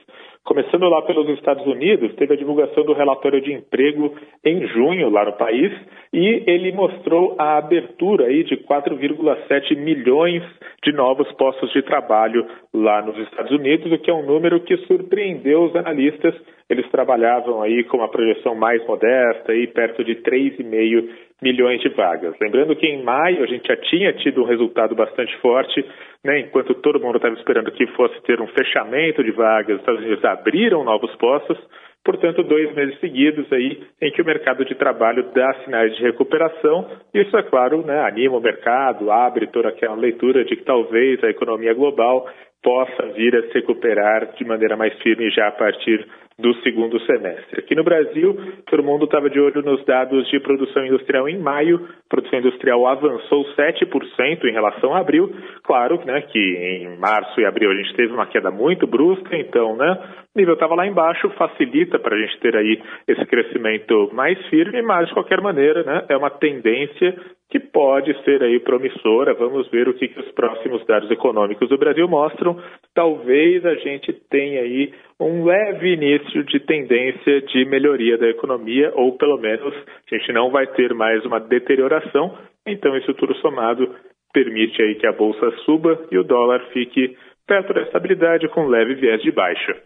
Começando 0.44 0.88
lá 0.88 1.02
pelos 1.02 1.28
Estados 1.28 1.64
Unidos, 1.66 2.14
teve 2.16 2.32
a 2.32 2.36
divulgação 2.36 2.82
do 2.84 2.94
relatório 2.94 3.40
de 3.42 3.52
emprego 3.52 4.16
em 4.44 4.66
junho 4.68 5.10
lá 5.10 5.24
no 5.24 5.34
país 5.34 5.70
e 6.12 6.42
ele 6.46 6.72
mostrou 6.72 7.36
a 7.38 7.58
abertura 7.58 8.26
aí 8.26 8.42
de 8.42 8.56
4,7 8.56 9.76
milhões 9.76 10.42
de 10.82 10.92
novos 10.92 11.30
postos 11.32 11.70
de 11.72 11.82
trabalho 11.82 12.44
lá 12.72 13.02
nos 13.02 13.18
Estados 13.18 13.52
Unidos, 13.52 13.92
o 13.92 13.98
que 13.98 14.10
é 14.10 14.14
um 14.14 14.24
número 14.24 14.60
que 14.60 14.76
surpreendeu 14.86 15.64
os 15.64 15.76
analistas. 15.76 16.34
Eles 16.70 16.88
trabalhavam 16.90 17.62
aí 17.62 17.84
com 17.84 17.98
uma 17.98 18.08
projeção 18.08 18.54
mais 18.54 18.84
modesta, 18.86 19.52
aí 19.52 19.66
perto 19.66 20.02
de 20.02 20.16
3,5 20.16 21.08
milhões 21.42 21.80
de 21.80 21.88
vagas. 21.90 22.34
Lembrando 22.40 22.76
que 22.76 22.86
em 22.86 23.02
maio 23.02 23.42
a 23.42 23.46
gente 23.46 23.66
já 23.66 23.76
tinha 23.76 24.12
tido 24.14 24.42
um 24.42 24.46
resultado 24.46 24.94
bastante 24.94 25.36
forte, 25.38 25.84
né, 26.24 26.40
enquanto 26.40 26.74
todo 26.74 27.00
mundo 27.00 27.16
estava 27.16 27.34
esperando 27.34 27.72
que 27.72 27.86
fosse 27.88 28.20
ter 28.22 28.40
um 28.40 28.46
fechamento 28.48 29.24
de 29.24 29.30
vagas, 29.30 29.76
os 29.76 29.80
Estados 29.80 30.00
Unidos 30.02 30.24
abriram 30.24 30.84
novos 30.84 31.14
postos, 31.16 31.58
portanto, 32.04 32.42
dois 32.42 32.74
meses 32.74 32.98
seguidos 33.00 33.50
aí 33.52 33.82
em 34.02 34.10
que 34.12 34.22
o 34.22 34.26
mercado 34.26 34.64
de 34.64 34.74
trabalho 34.74 35.30
dá 35.34 35.54
sinais 35.64 35.94
de 35.96 36.02
recuperação. 36.02 36.86
Isso, 37.14 37.36
é 37.36 37.42
claro, 37.42 37.84
né, 37.84 38.00
anima 38.00 38.36
o 38.36 38.40
mercado, 38.40 39.10
abre 39.10 39.46
toda 39.46 39.68
aquela 39.68 39.96
leitura 39.96 40.44
de 40.44 40.56
que 40.56 40.64
talvez 40.64 41.22
a 41.24 41.30
economia 41.30 41.72
global 41.74 42.28
possa 42.62 43.06
vir 43.14 43.34
a 43.34 43.42
se 43.48 43.54
recuperar 43.54 44.34
de 44.34 44.44
maneira 44.44 44.76
mais 44.76 44.92
firme 45.02 45.30
já 45.30 45.48
a 45.48 45.52
partir 45.52 46.06
do 46.40 46.54
segundo 46.62 46.98
semestre. 47.00 47.60
Aqui 47.60 47.74
no 47.74 47.84
Brasil, 47.84 48.36
todo 48.66 48.82
mundo 48.82 49.04
estava 49.04 49.28
de 49.28 49.38
olho 49.38 49.62
nos 49.62 49.84
dados 49.84 50.28
de 50.28 50.40
produção 50.40 50.84
industrial 50.84 51.28
em 51.28 51.38
maio. 51.38 51.76
A 51.76 52.08
produção 52.08 52.38
industrial 52.38 52.86
avançou 52.86 53.44
7% 53.54 54.44
em 54.44 54.52
relação 54.52 54.94
a 54.94 55.00
abril. 55.00 55.32
Claro 55.62 56.00
né, 56.04 56.22
que 56.22 56.38
em 56.38 56.98
março 56.98 57.40
e 57.40 57.44
abril 57.44 57.70
a 57.70 57.74
gente 57.74 57.94
teve 57.94 58.12
uma 58.12 58.26
queda 58.26 58.50
muito 58.50 58.86
brusca, 58.86 59.36
então 59.36 59.76
né, 59.76 59.98
o 60.34 60.38
nível 60.38 60.54
estava 60.54 60.74
lá 60.74 60.86
embaixo, 60.86 61.30
facilita 61.30 61.98
para 61.98 62.16
a 62.16 62.18
gente 62.18 62.40
ter 62.40 62.56
aí 62.56 62.82
esse 63.06 63.24
crescimento 63.26 64.10
mais 64.12 64.38
firme, 64.46 64.82
mas 64.82 65.08
de 65.08 65.14
qualquer 65.14 65.40
maneira 65.40 65.82
né, 65.82 66.04
é 66.08 66.16
uma 66.16 66.30
tendência 66.30 67.16
que 67.50 67.58
pode 67.58 68.16
ser 68.24 68.42
aí 68.42 68.60
promissora. 68.60 69.34
Vamos 69.34 69.68
ver 69.70 69.88
o 69.88 69.94
que, 69.94 70.06
que 70.08 70.20
os 70.20 70.30
próximos 70.32 70.86
dados 70.86 71.10
econômicos 71.10 71.68
do 71.68 71.76
Brasil 71.76 72.08
mostram. 72.08 72.56
Talvez 72.94 73.66
a 73.66 73.74
gente 73.74 74.12
tenha 74.30 74.62
aí 74.62 74.92
um 75.20 75.44
leve 75.44 75.92
início 75.92 76.42
de 76.44 76.58
tendência 76.60 77.42
de 77.42 77.64
melhoria 77.66 78.16
da 78.16 78.28
economia, 78.28 78.90
ou 78.94 79.16
pelo 79.16 79.38
menos 79.38 79.74
a 79.74 80.16
gente 80.16 80.32
não 80.32 80.50
vai 80.50 80.66
ter 80.66 80.94
mais 80.94 81.24
uma 81.26 81.38
deterioração. 81.38 82.36
Então, 82.66 82.96
isso 82.96 83.12
tudo 83.14 83.34
somado 83.36 83.94
permite 84.32 84.80
aí 84.82 84.94
que 84.94 85.06
a 85.06 85.12
bolsa 85.12 85.50
suba 85.64 86.06
e 86.10 86.18
o 86.18 86.24
dólar 86.24 86.60
fique 86.72 87.16
perto 87.46 87.74
da 87.74 87.82
estabilidade 87.82 88.48
com 88.48 88.66
leve 88.66 88.94
viés 88.94 89.20
de 89.22 89.30
baixa. 89.30 89.76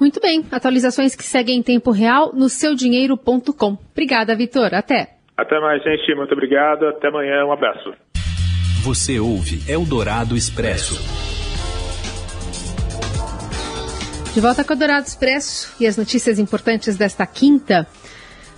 Muito 0.00 0.20
bem. 0.20 0.44
Atualizações 0.50 1.14
que 1.14 1.22
seguem 1.22 1.58
em 1.58 1.62
tempo 1.62 1.90
real 1.90 2.32
no 2.32 2.48
seudinheiro.com. 2.48 3.76
Obrigada, 3.92 4.34
Vitor. 4.34 4.74
Até. 4.74 5.08
Até 5.36 5.60
mais, 5.60 5.82
gente. 5.82 6.14
Muito 6.14 6.32
obrigado. 6.32 6.86
Até 6.86 7.08
amanhã. 7.08 7.44
Um 7.44 7.52
abraço. 7.52 7.92
Você 8.84 9.18
ouve 9.18 9.70
Eldorado 9.70 10.36
Expresso. 10.36 11.33
De 14.34 14.40
volta 14.40 14.64
com 14.64 14.72
o 14.72 14.74
Eldorado 14.74 15.06
Expresso 15.06 15.72
e 15.78 15.86
as 15.86 15.96
notícias 15.96 16.40
importantes 16.40 16.96
desta 16.96 17.24
quinta 17.24 17.86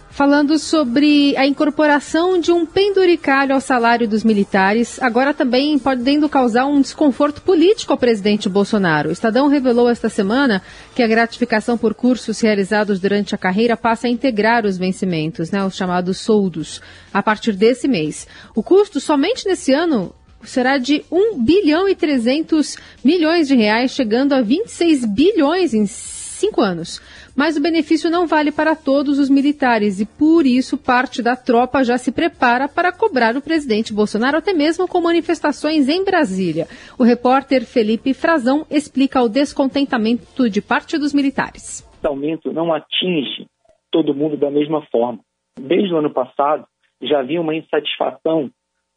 falando 0.08 0.58
sobre 0.58 1.36
a 1.36 1.46
incorporação 1.46 2.40
de 2.40 2.50
um 2.50 2.64
penduricalho 2.64 3.52
ao 3.52 3.60
salário 3.60 4.08
dos 4.08 4.24
militares, 4.24 4.98
agora 5.02 5.34
também 5.34 5.78
podendo 5.78 6.26
causar 6.30 6.64
um 6.64 6.80
desconforto 6.80 7.42
político 7.42 7.92
ao 7.92 7.98
presidente 7.98 8.48
Bolsonaro. 8.48 9.10
O 9.10 9.12
Estadão 9.12 9.48
revelou 9.48 9.90
esta 9.90 10.08
semana 10.08 10.62
que 10.94 11.02
a 11.02 11.06
gratificação 11.06 11.76
por 11.76 11.92
cursos 11.92 12.40
realizados 12.40 12.98
durante 12.98 13.34
a 13.34 13.38
carreira 13.38 13.76
passa 13.76 14.06
a 14.06 14.10
integrar 14.10 14.64
os 14.64 14.78
vencimentos, 14.78 15.50
né, 15.50 15.62
os 15.62 15.76
chamados 15.76 16.16
soldos, 16.16 16.80
a 17.12 17.22
partir 17.22 17.52
desse 17.52 17.86
mês. 17.86 18.26
O 18.54 18.62
custo 18.62 18.98
somente 18.98 19.46
nesse 19.46 19.74
ano 19.74 20.14
será 20.50 20.78
de 20.78 21.04
1 21.10 21.42
bilhão 21.42 21.88
e 21.88 21.94
300 21.94 22.76
milhões 23.04 23.48
de 23.48 23.54
reais, 23.54 23.92
chegando 23.92 24.32
a 24.32 24.40
26 24.40 25.04
bilhões 25.04 25.74
em 25.74 25.86
cinco 25.86 26.60
anos. 26.60 27.00
Mas 27.36 27.56
o 27.56 27.62
benefício 27.62 28.10
não 28.10 28.26
vale 28.26 28.50
para 28.50 28.74
todos 28.74 29.18
os 29.18 29.28
militares 29.28 30.00
e, 30.00 30.06
por 30.06 30.46
isso, 30.46 30.78
parte 30.78 31.22
da 31.22 31.36
tropa 31.36 31.84
já 31.84 31.98
se 31.98 32.10
prepara 32.10 32.66
para 32.66 32.92
cobrar 32.92 33.36
o 33.36 33.42
presidente 33.42 33.92
Bolsonaro, 33.92 34.38
até 34.38 34.54
mesmo 34.54 34.88
com 34.88 35.00
manifestações 35.00 35.88
em 35.88 36.04
Brasília. 36.04 36.66
O 36.98 37.04
repórter 37.04 37.66
Felipe 37.66 38.14
Frazão 38.14 38.66
explica 38.70 39.22
o 39.22 39.28
descontentamento 39.28 40.48
de 40.48 40.62
parte 40.62 40.96
dos 40.96 41.12
militares. 41.12 41.86
Esse 41.98 42.06
aumento 42.06 42.52
não 42.52 42.72
atinge 42.72 43.46
todo 43.90 44.14
mundo 44.14 44.36
da 44.36 44.50
mesma 44.50 44.82
forma. 44.90 45.20
Desde 45.58 45.92
o 45.92 45.98
ano 45.98 46.12
passado, 46.12 46.66
já 47.02 47.20
havia 47.20 47.40
uma 47.40 47.54
insatisfação 47.54 48.50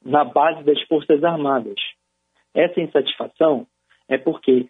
na 0.03 0.23
base 0.23 0.63
das 0.63 0.81
Forças 0.83 1.23
Armadas. 1.23 1.79
Essa 2.53 2.81
insatisfação 2.81 3.67
é 4.07 4.17
porque 4.17 4.67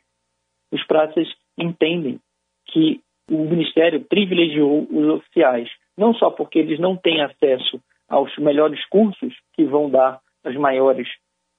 os 0.72 0.86
praças 0.86 1.28
entendem 1.58 2.20
que 2.68 3.02
o 3.30 3.46
Ministério 3.46 4.02
privilegiou 4.02 4.88
os 4.90 5.08
oficiais, 5.16 5.70
não 5.98 6.14
só 6.14 6.30
porque 6.30 6.60
eles 6.60 6.80
não 6.80 6.96
têm 6.98 7.22
acesso 7.22 7.82
aos 8.08 8.36
melhores 8.38 8.84
cursos 8.88 9.34
que 9.54 9.64
vão 9.64 9.90
dar 9.90 10.20
as 10.44 10.56
maiores 10.56 11.08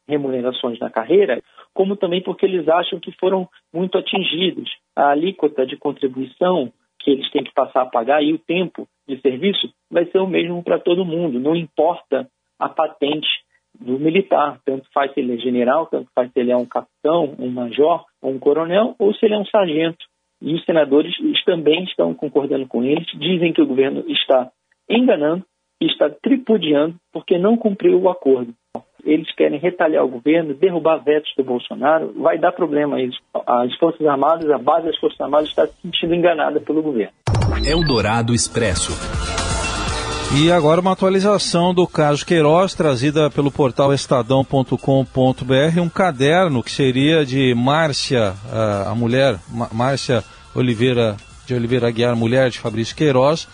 remunerações 0.08 0.78
na 0.80 0.90
carreira, 0.90 1.40
como 1.72 1.96
também 1.96 2.20
porque 2.22 2.44
eles 2.44 2.68
acham 2.68 2.98
que 2.98 3.12
foram 3.12 3.48
muito 3.72 3.96
atingidos. 3.96 4.68
A 4.96 5.10
alíquota 5.10 5.64
de 5.64 5.76
contribuição 5.76 6.72
que 6.98 7.12
eles 7.12 7.30
têm 7.30 7.44
que 7.44 7.54
passar 7.54 7.82
a 7.82 7.86
pagar 7.86 8.22
e 8.22 8.32
o 8.32 8.38
tempo 8.38 8.88
de 9.08 9.20
serviço 9.20 9.72
vai 9.90 10.04
ser 10.06 10.18
o 10.18 10.26
mesmo 10.26 10.62
para 10.62 10.78
todo 10.78 11.04
mundo, 11.04 11.38
não 11.38 11.56
importa 11.56 12.28
a 12.58 12.68
patente 12.68 13.28
do 13.78 13.98
militar, 13.98 14.58
tanto 14.64 14.86
faz 14.92 15.12
se 15.12 15.20
ele 15.20 15.34
é 15.34 15.38
general, 15.38 15.86
tanto 15.86 16.08
faz 16.14 16.30
se 16.32 16.40
ele 16.40 16.50
é 16.50 16.56
um 16.56 16.66
capitão, 16.66 17.34
um 17.38 17.50
major, 17.50 18.04
um 18.22 18.38
coronel, 18.38 18.94
ou 18.98 19.14
se 19.14 19.24
ele 19.24 19.34
é 19.34 19.38
um 19.38 19.46
sargento. 19.46 20.04
E 20.42 20.54
os 20.54 20.64
senadores 20.64 21.14
também 21.44 21.84
estão 21.84 22.14
concordando 22.14 22.66
com 22.66 22.82
eles, 22.82 23.06
dizem 23.14 23.52
que 23.52 23.60
o 23.60 23.66
governo 23.66 24.04
está 24.08 24.50
enganando 24.88 25.44
está 25.80 26.10
tripudiando 26.10 26.94
porque 27.12 27.38
não 27.38 27.56
cumpriu 27.56 28.00
o 28.00 28.10
acordo. 28.10 28.52
Eles 29.02 29.34
querem 29.34 29.58
retalhar 29.58 30.04
o 30.04 30.08
governo, 30.08 30.52
derrubar 30.52 30.98
vetos 30.98 31.32
do 31.36 31.42
Bolsonaro, 31.42 32.12
vai 32.20 32.38
dar 32.38 32.52
problema 32.52 33.00
eles. 33.00 33.16
As 33.46 33.74
Forças 33.76 34.06
Armadas, 34.06 34.50
a 34.50 34.58
base 34.58 34.86
das 34.86 34.98
Forças 34.98 35.20
Armadas 35.20 35.48
está 35.48 35.66
se 35.66 35.74
sentindo 35.80 36.14
enganada 36.14 36.60
pelo 36.60 36.82
governo. 36.82 37.12
Eldorado 37.66 38.34
Expresso. 38.34 39.39
E 40.32 40.52
agora 40.52 40.80
uma 40.80 40.92
atualização 40.92 41.74
do 41.74 41.88
caso 41.88 42.24
Queiroz, 42.24 42.72
trazida 42.72 43.28
pelo 43.28 43.50
portal 43.50 43.92
estadão.com.br, 43.92 45.80
um 45.82 45.88
caderno 45.88 46.62
que 46.62 46.70
seria 46.70 47.26
de 47.26 47.52
Márcia, 47.52 48.34
a 48.86 48.94
mulher, 48.94 49.40
Márcia 49.72 50.22
Oliveira 50.54 51.16
de 51.44 51.54
Oliveira 51.54 51.88
Aguiar, 51.88 52.14
mulher 52.14 52.48
de 52.48 52.60
Fabrício 52.60 52.94
Queiroz, 52.94 53.48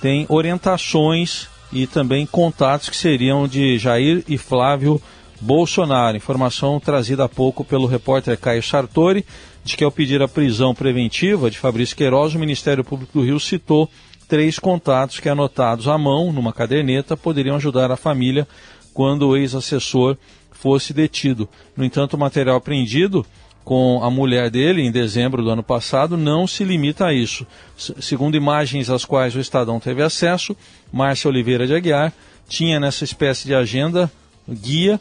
tem 0.00 0.26
orientações 0.28 1.46
e 1.72 1.86
também 1.86 2.26
contatos 2.26 2.88
que 2.88 2.96
seriam 2.96 3.46
de 3.46 3.78
Jair 3.78 4.24
e 4.26 4.36
Flávio 4.36 5.00
Bolsonaro. 5.40 6.16
Informação 6.16 6.80
trazida 6.80 7.24
há 7.24 7.28
pouco 7.28 7.64
pelo 7.64 7.86
repórter 7.86 8.36
Caio 8.36 8.64
Sartori, 8.64 9.24
de 9.62 9.76
que 9.76 9.84
ao 9.84 9.92
pedir 9.92 10.20
a 10.20 10.26
prisão 10.26 10.74
preventiva 10.74 11.48
de 11.48 11.56
Fabrício 11.56 11.96
Queiroz, 11.96 12.34
o 12.34 12.38
Ministério 12.38 12.82
Público 12.82 13.12
do 13.16 13.24
Rio 13.24 13.38
citou 13.38 13.88
três 14.30 14.60
contatos 14.60 15.18
que, 15.18 15.28
anotados 15.28 15.88
à 15.88 15.98
mão, 15.98 16.32
numa 16.32 16.52
caderneta, 16.52 17.16
poderiam 17.16 17.56
ajudar 17.56 17.90
a 17.90 17.96
família 17.96 18.46
quando 18.94 19.26
o 19.28 19.36
ex-assessor 19.36 20.16
fosse 20.52 20.94
detido. 20.94 21.48
No 21.76 21.84
entanto, 21.84 22.14
o 22.14 22.18
material 22.18 22.56
apreendido 22.56 23.26
com 23.64 24.00
a 24.04 24.08
mulher 24.08 24.48
dele 24.48 24.82
em 24.82 24.92
dezembro 24.92 25.42
do 25.42 25.50
ano 25.50 25.64
passado 25.64 26.16
não 26.16 26.46
se 26.46 26.62
limita 26.62 27.06
a 27.06 27.12
isso. 27.12 27.44
segundo 27.76 28.36
imagens 28.36 28.88
às 28.88 29.04
quais 29.04 29.34
o 29.34 29.40
Estadão 29.40 29.80
teve 29.80 30.00
acesso, 30.00 30.56
Márcia 30.92 31.28
Oliveira 31.28 31.66
de 31.66 31.74
Aguiar 31.74 32.12
tinha 32.48 32.78
nessa 32.78 33.02
espécie 33.02 33.46
de 33.46 33.54
agenda 33.54 34.10
guia 34.48 35.00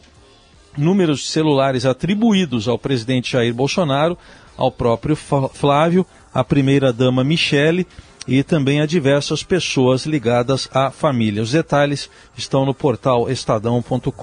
números 0.75 1.19
de 1.19 1.27
celulares 1.27 1.85
atribuídos 1.85 2.67
ao 2.67 2.79
presidente 2.79 3.31
Jair 3.33 3.53
Bolsonaro, 3.53 4.17
ao 4.57 4.71
próprio 4.71 5.15
Flávio, 5.15 6.05
à 6.33 6.43
primeira-dama 6.43 7.23
Michele 7.23 7.85
e 8.29 8.43
também 8.43 8.79
a 8.79 8.85
diversas 8.85 9.41
pessoas 9.41 10.05
ligadas 10.05 10.69
à 10.71 10.91
família. 10.91 11.41
Os 11.41 11.51
detalhes 11.51 12.09
estão 12.37 12.63
no 12.63 12.75
portal 12.75 13.29
estadão.com.br. 13.29 14.13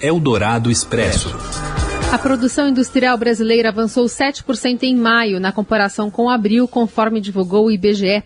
Eldorado 0.00 0.70
Expresso. 0.70 1.36
A 2.10 2.16
produção 2.16 2.68
industrial 2.68 3.18
brasileira 3.18 3.68
avançou 3.68 4.06
7% 4.06 4.84
em 4.84 4.96
maio, 4.96 5.38
na 5.38 5.52
comparação 5.52 6.10
com 6.10 6.30
abril, 6.30 6.66
conforme 6.66 7.20
divulgou 7.20 7.66
o 7.66 7.70
IBGE. 7.70 8.22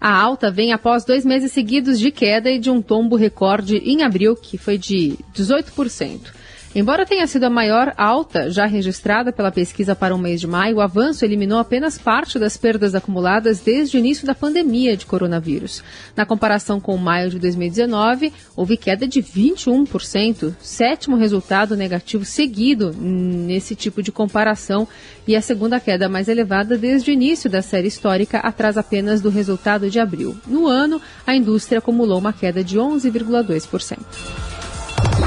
A 0.00 0.14
alta 0.14 0.50
vem 0.50 0.72
após 0.72 1.04
dois 1.04 1.24
meses 1.24 1.52
seguidos 1.52 1.98
de 1.98 2.10
queda 2.10 2.50
e 2.50 2.58
de 2.58 2.70
um 2.70 2.80
tombo 2.80 3.16
recorde 3.16 3.76
em 3.78 4.02
abril, 4.02 4.34
que 4.34 4.56
foi 4.56 4.78
de 4.78 5.18
18%. 5.34 6.33
Embora 6.74 7.06
tenha 7.06 7.24
sido 7.28 7.44
a 7.44 7.50
maior 7.50 7.94
alta 7.96 8.50
já 8.50 8.66
registrada 8.66 9.32
pela 9.32 9.52
pesquisa 9.52 9.94
para 9.94 10.12
o 10.12 10.18
mês 10.18 10.40
de 10.40 10.48
maio, 10.48 10.78
o 10.78 10.80
avanço 10.80 11.24
eliminou 11.24 11.60
apenas 11.60 11.96
parte 11.96 12.36
das 12.36 12.56
perdas 12.56 12.96
acumuladas 12.96 13.60
desde 13.60 13.96
o 13.96 14.00
início 14.00 14.26
da 14.26 14.34
pandemia 14.34 14.96
de 14.96 15.06
coronavírus. 15.06 15.84
Na 16.16 16.26
comparação 16.26 16.80
com 16.80 16.96
maio 16.96 17.30
de 17.30 17.38
2019, 17.38 18.32
houve 18.56 18.76
queda 18.76 19.06
de 19.06 19.22
21%, 19.22 20.52
sétimo 20.60 21.14
resultado 21.14 21.76
negativo 21.76 22.24
seguido 22.24 22.92
nesse 22.92 23.76
tipo 23.76 24.02
de 24.02 24.10
comparação 24.10 24.88
e 25.28 25.36
a 25.36 25.40
segunda 25.40 25.78
queda 25.78 26.08
mais 26.08 26.26
elevada 26.26 26.76
desde 26.76 27.12
o 27.12 27.14
início 27.14 27.48
da 27.48 27.62
série 27.62 27.86
histórica, 27.86 28.38
atrás 28.38 28.76
apenas 28.76 29.20
do 29.20 29.30
resultado 29.30 29.88
de 29.88 30.00
abril. 30.00 30.36
No 30.44 30.66
ano, 30.66 31.00
a 31.24 31.36
indústria 31.36 31.78
acumulou 31.78 32.18
uma 32.18 32.32
queda 32.32 32.64
de 32.64 32.76
11,2%. 32.80 34.53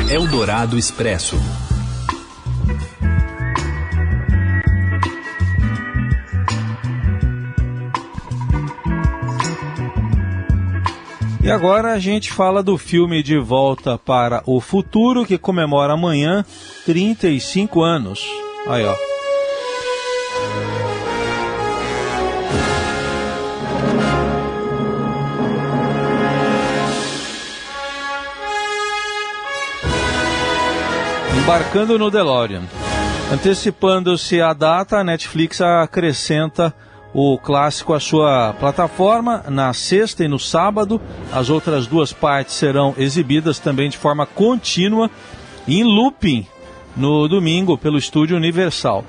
Eldorado 0.10 0.78
Expresso. 0.78 1.36
E 11.44 11.52
agora 11.52 11.92
a 11.92 12.00
gente 12.00 12.32
fala 12.32 12.64
do 12.64 12.78
filme 12.78 13.22
De 13.22 13.38
Volta 13.38 13.98
para 13.98 14.42
o 14.46 14.62
Futuro, 14.62 15.26
que 15.26 15.38
comemora 15.38 15.94
amanhã 15.94 16.46
35 16.86 17.82
anos. 17.82 18.26
Aí, 18.66 18.86
ó. 18.86 19.17
Embarcando 31.48 31.98
no 31.98 32.12
DeLorean. 32.12 32.64
Antecipando-se 33.32 34.42
a 34.42 34.52
data, 34.52 34.98
a 34.98 35.04
Netflix 35.04 35.62
acrescenta 35.62 36.76
o 37.14 37.38
clássico 37.38 37.94
à 37.94 38.02
sua 38.02 38.54
plataforma 38.60 39.46
na 39.48 39.72
sexta 39.72 40.26
e 40.26 40.28
no 40.28 40.38
sábado. 40.38 41.00
As 41.32 41.50
outras 41.50 41.88
duas 41.88 42.12
partes 42.12 42.54
serão 42.56 42.94
exibidas 42.98 43.60
também 43.60 43.90
de 43.90 43.98
forma 43.98 44.26
contínua 44.26 45.10
em 45.66 45.86
looping 45.86 46.46
no 46.98 47.30
domingo 47.30 47.78
pelo 47.78 47.98
estúdio 47.98 48.36
Universal. 48.36 49.06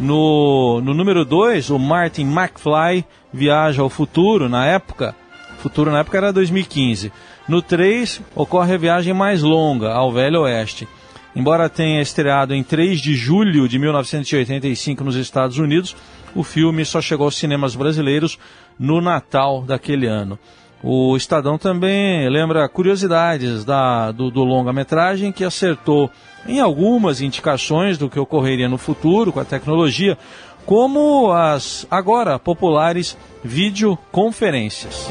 No, 0.00 0.80
no 0.80 0.94
número 0.94 1.26
2, 1.26 1.68
o 1.68 1.78
Martin 1.78 2.22
McFly 2.22 3.04
viaja 3.30 3.82
ao 3.82 3.90
futuro 3.90 4.48
na 4.48 4.64
época. 4.64 5.14
Futuro 5.58 5.90
na 5.90 5.98
época 5.98 6.16
era 6.16 6.32
2015. 6.32 7.12
No 7.46 7.60
3, 7.60 8.22
ocorre 8.34 8.76
a 8.76 8.78
viagem 8.78 9.12
mais 9.12 9.42
longa 9.42 9.92
ao 9.92 10.10
Velho 10.10 10.40
Oeste. 10.40 10.88
Embora 11.34 11.68
tenha 11.68 12.02
estreado 12.02 12.54
em 12.54 12.62
3 12.62 13.00
de 13.00 13.14
julho 13.14 13.66
de 13.66 13.78
1985 13.78 15.02
nos 15.02 15.16
Estados 15.16 15.58
Unidos, 15.58 15.96
o 16.34 16.42
filme 16.42 16.84
só 16.84 17.00
chegou 17.00 17.24
aos 17.24 17.36
cinemas 17.36 17.74
brasileiros 17.74 18.38
no 18.78 19.00
Natal 19.00 19.62
daquele 19.62 20.06
ano. 20.06 20.38
O 20.82 21.16
Estadão 21.16 21.56
também 21.56 22.28
lembra 22.28 22.68
curiosidades 22.68 23.64
da, 23.64 24.10
do, 24.10 24.30
do 24.30 24.42
longa-metragem 24.42 25.30
que 25.30 25.44
acertou 25.44 26.10
em 26.46 26.60
algumas 26.60 27.20
indicações 27.20 27.96
do 27.96 28.10
que 28.10 28.18
ocorreria 28.18 28.68
no 28.68 28.76
futuro 28.76 29.32
com 29.32 29.40
a 29.40 29.44
tecnologia, 29.44 30.18
como 30.66 31.30
as 31.30 31.86
agora 31.90 32.38
populares 32.38 33.16
videoconferências. 33.44 35.08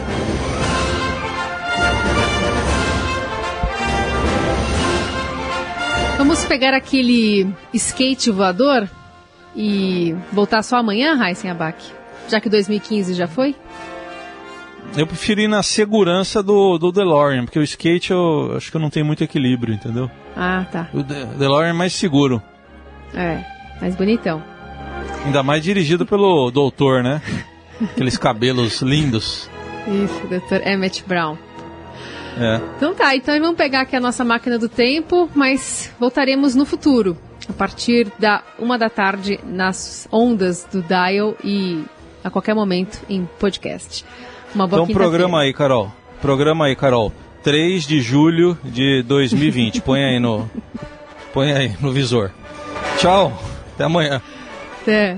Vamos 6.32 6.46
pegar 6.46 6.74
aquele 6.74 7.46
skate 7.74 8.32
voador 8.32 8.90
e 9.54 10.16
voltar 10.32 10.64
só 10.64 10.78
amanhã, 10.78 11.22
Heisen 11.22 11.52
Abac? 11.52 11.84
Já 12.30 12.40
que 12.40 12.48
2015 12.48 13.14
já 13.14 13.28
foi? 13.28 13.54
Eu 14.96 15.06
preferi 15.06 15.44
ir 15.44 15.50
na 15.50 15.62
segurança 15.62 16.42
do, 16.42 16.78
do 16.78 16.90
DeLorean, 16.90 17.44
porque 17.44 17.60
o 17.60 17.64
skate 17.64 18.12
eu 18.12 18.54
acho 18.56 18.72
que 18.72 18.78
eu 18.78 18.80
não 18.80 18.90
tenho 18.90 19.06
muito 19.06 19.22
equilíbrio, 19.22 19.74
entendeu? 19.74 20.10
Ah, 20.34 20.66
tá. 20.72 20.88
O 20.94 21.04
De 21.04 21.26
DeLorean 21.38 21.72
é 21.72 21.74
mais 21.74 21.92
seguro. 21.92 22.42
É, 23.14 23.44
mais 23.82 23.94
bonitão. 23.98 24.42
Ainda 25.26 25.44
mais 25.44 25.62
dirigido 25.62 26.06
pelo 26.06 26.50
doutor, 26.50 27.04
né? 27.04 27.22
Aqueles 27.92 28.18
cabelos 28.18 28.82
lindos. 28.82 29.50
Isso, 29.86 30.28
doutor 30.30 30.66
Emmett 30.66 31.04
Brown. 31.06 31.38
É. 32.40 32.62
Então 32.78 32.94
tá, 32.94 33.16
então 33.16 33.38
vamos 33.40 33.58
pegar 33.58 33.82
aqui 33.82 33.96
a 33.96 34.00
nossa 34.00 34.24
máquina 34.24 34.58
do 34.58 34.70
tempo, 34.70 35.30
mas 35.36 35.92
voltaremos 36.00 36.56
no 36.56 36.66
futuro, 36.66 37.18
a 37.50 37.54
partir 37.54 38.12
da 38.18 38.44
uma 38.58 38.78
da 38.78 38.90
tarde 38.90 39.40
nas 39.46 40.08
ondas 40.12 40.68
do 40.72 40.82
Dial 40.82 41.36
e 41.44 41.84
a 42.24 42.30
qualquer 42.30 42.54
momento 42.54 43.02
em 43.10 43.28
podcast. 43.40 44.06
Uma 44.54 44.68
boa 44.68 44.84
Então 44.84 44.94
programa 44.94 45.42
aí, 45.42 45.54
Carol. 45.54 45.92
Programa 46.22 46.66
aí, 46.66 46.76
Carol. 46.76 47.12
3 47.44 47.88
de 47.88 48.02
julho 48.02 48.58
de 48.64 49.02
2020. 49.04 49.82
Põe 49.82 50.04
aí 50.04 50.20
no 50.20 50.50
Põe 51.34 51.54
aí 51.54 51.76
no 51.80 51.92
visor. 51.92 52.32
Tchau. 52.98 53.34
Até 53.74 53.86
amanhã. 53.86 54.22
Até. 54.82 55.18